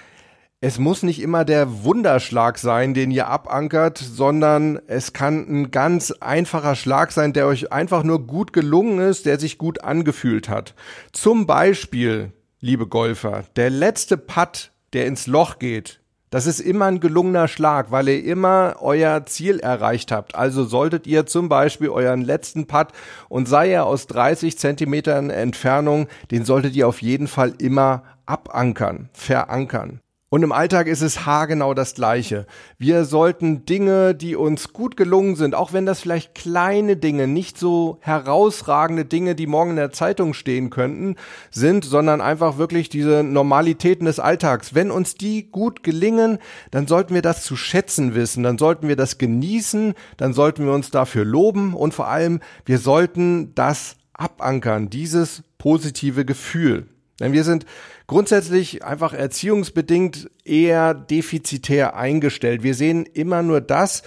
es 0.60 0.80
muss 0.80 1.04
nicht 1.04 1.22
immer 1.22 1.44
der 1.44 1.84
Wunderschlag 1.84 2.58
sein, 2.58 2.92
den 2.92 3.12
ihr 3.12 3.28
abankert, 3.28 3.98
sondern 3.98 4.80
es 4.88 5.12
kann 5.12 5.46
ein 5.48 5.70
ganz 5.70 6.10
einfacher 6.10 6.74
Schlag 6.74 7.12
sein, 7.12 7.32
der 7.32 7.46
euch 7.46 7.72
einfach 7.72 8.02
nur 8.02 8.26
gut 8.26 8.52
gelungen 8.52 8.98
ist, 8.98 9.24
der 9.24 9.38
sich 9.38 9.56
gut 9.56 9.84
angefühlt 9.84 10.48
hat. 10.48 10.74
Zum 11.12 11.46
Beispiel, 11.46 12.32
liebe 12.58 12.88
Golfer, 12.88 13.44
der 13.54 13.70
letzte 13.70 14.16
Putt, 14.16 14.72
der 14.94 15.06
ins 15.06 15.28
Loch 15.28 15.60
geht, 15.60 16.00
das 16.30 16.46
ist 16.46 16.58
immer 16.58 16.86
ein 16.86 17.00
gelungener 17.00 17.46
Schlag, 17.46 17.92
weil 17.92 18.08
ihr 18.08 18.24
immer 18.24 18.76
euer 18.80 19.24
Ziel 19.26 19.60
erreicht 19.60 20.10
habt. 20.10 20.34
Also 20.34 20.64
solltet 20.64 21.06
ihr 21.06 21.24
zum 21.24 21.48
Beispiel 21.48 21.88
euren 21.88 22.20
letzten 22.20 22.66
Putt 22.66 22.88
und 23.28 23.48
sei 23.48 23.70
er 23.70 23.86
aus 23.86 24.08
30 24.08 24.58
Zentimetern 24.58 25.30
Entfernung, 25.30 26.08
den 26.32 26.44
solltet 26.44 26.74
ihr 26.74 26.88
auf 26.88 27.00
jeden 27.00 27.28
Fall 27.28 27.54
immer 27.58 28.02
abankern, 28.26 29.08
verankern. 29.12 30.00
Und 30.30 30.42
im 30.42 30.52
Alltag 30.52 30.88
ist 30.88 31.00
es 31.00 31.24
haargenau 31.24 31.72
das 31.72 31.94
Gleiche. 31.94 32.44
Wir 32.76 33.06
sollten 33.06 33.64
Dinge, 33.64 34.14
die 34.14 34.36
uns 34.36 34.74
gut 34.74 34.94
gelungen 34.98 35.36
sind, 35.36 35.54
auch 35.54 35.72
wenn 35.72 35.86
das 35.86 36.00
vielleicht 36.00 36.34
kleine 36.34 36.98
Dinge, 36.98 37.26
nicht 37.26 37.56
so 37.56 37.96
herausragende 38.02 39.06
Dinge, 39.06 39.34
die 39.34 39.46
morgen 39.46 39.70
in 39.70 39.76
der 39.76 39.90
Zeitung 39.90 40.34
stehen 40.34 40.68
könnten, 40.68 41.16
sind, 41.50 41.86
sondern 41.86 42.20
einfach 42.20 42.58
wirklich 42.58 42.90
diese 42.90 43.22
Normalitäten 43.22 44.04
des 44.04 44.20
Alltags. 44.20 44.74
Wenn 44.74 44.90
uns 44.90 45.14
die 45.14 45.50
gut 45.50 45.82
gelingen, 45.82 46.38
dann 46.70 46.86
sollten 46.86 47.14
wir 47.14 47.22
das 47.22 47.42
zu 47.42 47.56
schätzen 47.56 48.14
wissen, 48.14 48.42
dann 48.42 48.58
sollten 48.58 48.86
wir 48.86 48.96
das 48.96 49.16
genießen, 49.16 49.94
dann 50.18 50.34
sollten 50.34 50.66
wir 50.66 50.72
uns 50.72 50.90
dafür 50.90 51.24
loben 51.24 51.72
und 51.72 51.94
vor 51.94 52.08
allem, 52.08 52.40
wir 52.66 52.78
sollten 52.78 53.54
das 53.54 53.96
abankern, 54.12 54.90
dieses 54.90 55.42
positive 55.56 56.26
Gefühl. 56.26 56.86
Denn 57.18 57.32
wir 57.32 57.44
sind 57.44 57.64
grundsätzlich 58.08 58.84
einfach 58.84 59.12
erziehungsbedingt 59.12 60.28
eher 60.44 60.94
defizitär 60.94 61.94
eingestellt. 61.94 62.64
Wir 62.64 62.74
sehen 62.74 63.06
immer 63.06 63.44
nur 63.44 63.60
das, 63.60 64.02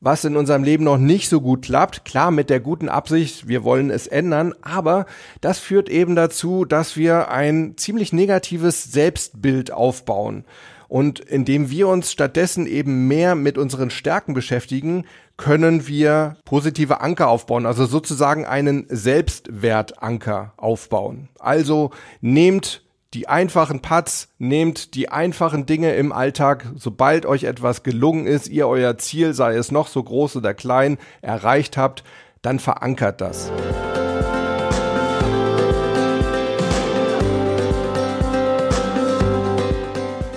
was 0.00 0.24
in 0.24 0.36
unserem 0.36 0.64
Leben 0.64 0.82
noch 0.82 0.98
nicht 0.98 1.28
so 1.28 1.40
gut 1.40 1.66
klappt. 1.66 2.04
Klar, 2.04 2.32
mit 2.32 2.50
der 2.50 2.58
guten 2.58 2.88
Absicht, 2.88 3.46
wir 3.46 3.62
wollen 3.62 3.90
es 3.90 4.08
ändern, 4.08 4.52
aber 4.62 5.06
das 5.40 5.60
führt 5.60 5.88
eben 5.88 6.16
dazu, 6.16 6.64
dass 6.64 6.96
wir 6.96 7.30
ein 7.30 7.74
ziemlich 7.76 8.12
negatives 8.12 8.90
Selbstbild 8.90 9.70
aufbauen. 9.70 10.44
Und 10.88 11.20
indem 11.20 11.70
wir 11.70 11.88
uns 11.88 12.10
stattdessen 12.10 12.66
eben 12.66 13.06
mehr 13.06 13.34
mit 13.34 13.56
unseren 13.58 13.90
Stärken 13.90 14.34
beschäftigen, 14.34 15.04
können 15.36 15.86
wir 15.86 16.36
positive 16.44 17.00
Anker 17.00 17.28
aufbauen, 17.28 17.64
also 17.64 17.86
sozusagen 17.86 18.44
einen 18.44 18.86
Selbstwertanker 18.88 20.52
aufbauen. 20.56 21.28
Also 21.38 21.92
nehmt 22.20 22.82
die 23.14 23.28
einfachen 23.28 23.80
Putts, 23.80 24.28
nehmt 24.38 24.94
die 24.94 25.10
einfachen 25.10 25.66
Dinge 25.66 25.94
im 25.94 26.12
Alltag, 26.12 26.66
sobald 26.76 27.26
euch 27.26 27.44
etwas 27.44 27.82
gelungen 27.82 28.26
ist, 28.26 28.48
ihr 28.48 28.66
euer 28.66 28.96
Ziel, 28.96 29.34
sei 29.34 29.54
es 29.54 29.70
noch 29.70 29.88
so 29.88 30.02
groß 30.02 30.36
oder 30.36 30.54
klein, 30.54 30.96
erreicht 31.20 31.76
habt, 31.76 32.04
dann 32.40 32.58
verankert 32.58 33.20
das. 33.20 33.52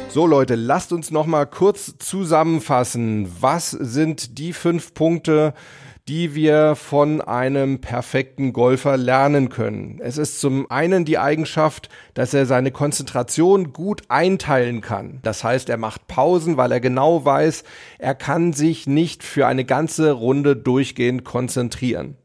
So 0.10 0.28
Leute, 0.28 0.56
lasst 0.56 0.94
uns 0.94 1.12
noch 1.12 1.26
mal 1.26 1.46
kurz 1.46 1.96
zusammenfassen. 1.98 3.30
Was 3.42 3.72
sind 3.72 4.38
die 4.38 4.54
fünf 4.54 4.94
Punkte, 4.94 5.54
die 6.08 6.36
wir 6.36 6.76
von 6.76 7.20
einem 7.20 7.82
perfekten 7.82 8.54
Golfer 8.54 8.96
lernen 8.96 9.50
können? 9.50 10.00
Es 10.02 10.18
ist 10.18 10.40
zum 10.40 10.70
einen 10.70 11.04
die 11.04 11.18
Eigenschaft, 11.18 11.90
dass 12.14 12.34
er 12.34 12.46
seine 12.46 12.72
Konzentration 12.72 13.74
gut 13.74 14.04
einteilen 14.08 14.82
kann. 14.82 15.20
Das 15.24 15.44
heißt, 15.44 15.70
er 15.70 15.78
macht 15.78 16.08
Pausen, 16.08 16.58
weil 16.58 16.72
er 16.72 16.80
genau 16.80 17.26
weiß, 17.26 17.64
er 17.98 18.14
kann 18.14 18.54
sich 18.54 18.86
nicht 18.86 19.24
für 19.24 19.48
eine 19.48 19.66
ganze 19.66 20.12
Runde 20.12 20.56
durchgehend 20.56 21.24
konzentrieren. 21.26 22.18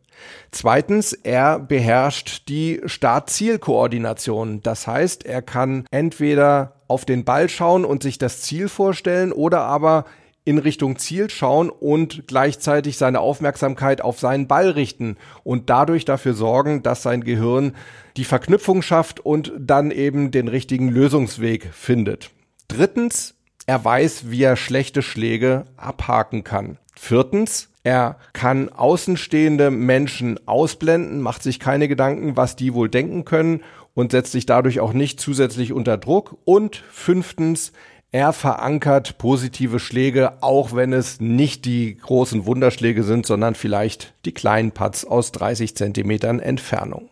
Zweitens, 0.50 1.12
er 1.12 1.58
beherrscht 1.58 2.48
die 2.48 2.80
Start-Ziel-Koordination. 2.84 4.62
Das 4.62 4.86
heißt, 4.86 5.24
er 5.24 5.42
kann 5.42 5.86
entweder 5.90 6.74
auf 6.88 7.04
den 7.04 7.24
Ball 7.24 7.48
schauen 7.48 7.84
und 7.84 8.02
sich 8.02 8.18
das 8.18 8.42
Ziel 8.42 8.68
vorstellen 8.68 9.32
oder 9.32 9.60
aber 9.60 10.04
in 10.44 10.58
Richtung 10.58 10.98
Ziel 10.98 11.30
schauen 11.30 11.70
und 11.70 12.26
gleichzeitig 12.26 12.96
seine 12.96 13.20
Aufmerksamkeit 13.20 14.00
auf 14.00 14.18
seinen 14.18 14.46
Ball 14.46 14.70
richten 14.70 15.16
und 15.44 15.70
dadurch 15.70 16.04
dafür 16.04 16.34
sorgen, 16.34 16.82
dass 16.82 17.02
sein 17.02 17.22
Gehirn 17.22 17.76
die 18.16 18.24
Verknüpfung 18.24 18.82
schafft 18.82 19.20
und 19.20 19.52
dann 19.58 19.90
eben 19.90 20.30
den 20.30 20.48
richtigen 20.48 20.88
Lösungsweg 20.88 21.68
findet. 21.72 22.30
Drittens, 22.68 23.34
er 23.66 23.84
weiß, 23.84 24.30
wie 24.30 24.42
er 24.42 24.56
schlechte 24.56 25.02
Schläge 25.02 25.64
abhaken 25.76 26.42
kann. 26.42 26.78
Viertens, 26.96 27.68
er 27.82 28.18
kann 28.32 28.68
außenstehende 28.68 29.70
Menschen 29.70 30.38
ausblenden, 30.46 31.20
macht 31.20 31.42
sich 31.42 31.60
keine 31.60 31.88
Gedanken, 31.88 32.36
was 32.36 32.56
die 32.56 32.74
wohl 32.74 32.88
denken 32.88 33.24
können 33.24 33.62
und 33.94 34.12
setzt 34.12 34.32
sich 34.32 34.46
dadurch 34.46 34.80
auch 34.80 34.92
nicht 34.92 35.20
zusätzlich 35.20 35.72
unter 35.72 35.96
Druck. 35.96 36.36
Und 36.44 36.76
fünftens, 36.90 37.72
er 38.12 38.32
verankert 38.32 39.18
positive 39.18 39.78
Schläge, 39.78 40.42
auch 40.42 40.74
wenn 40.74 40.92
es 40.92 41.20
nicht 41.20 41.64
die 41.64 41.96
großen 41.96 42.46
Wunderschläge 42.46 43.02
sind, 43.04 43.26
sondern 43.26 43.54
vielleicht 43.54 44.14
die 44.24 44.32
kleinen 44.32 44.72
Putts 44.72 45.04
aus 45.04 45.32
30 45.32 45.76
Zentimetern 45.76 46.40
Entfernung. 46.40 47.08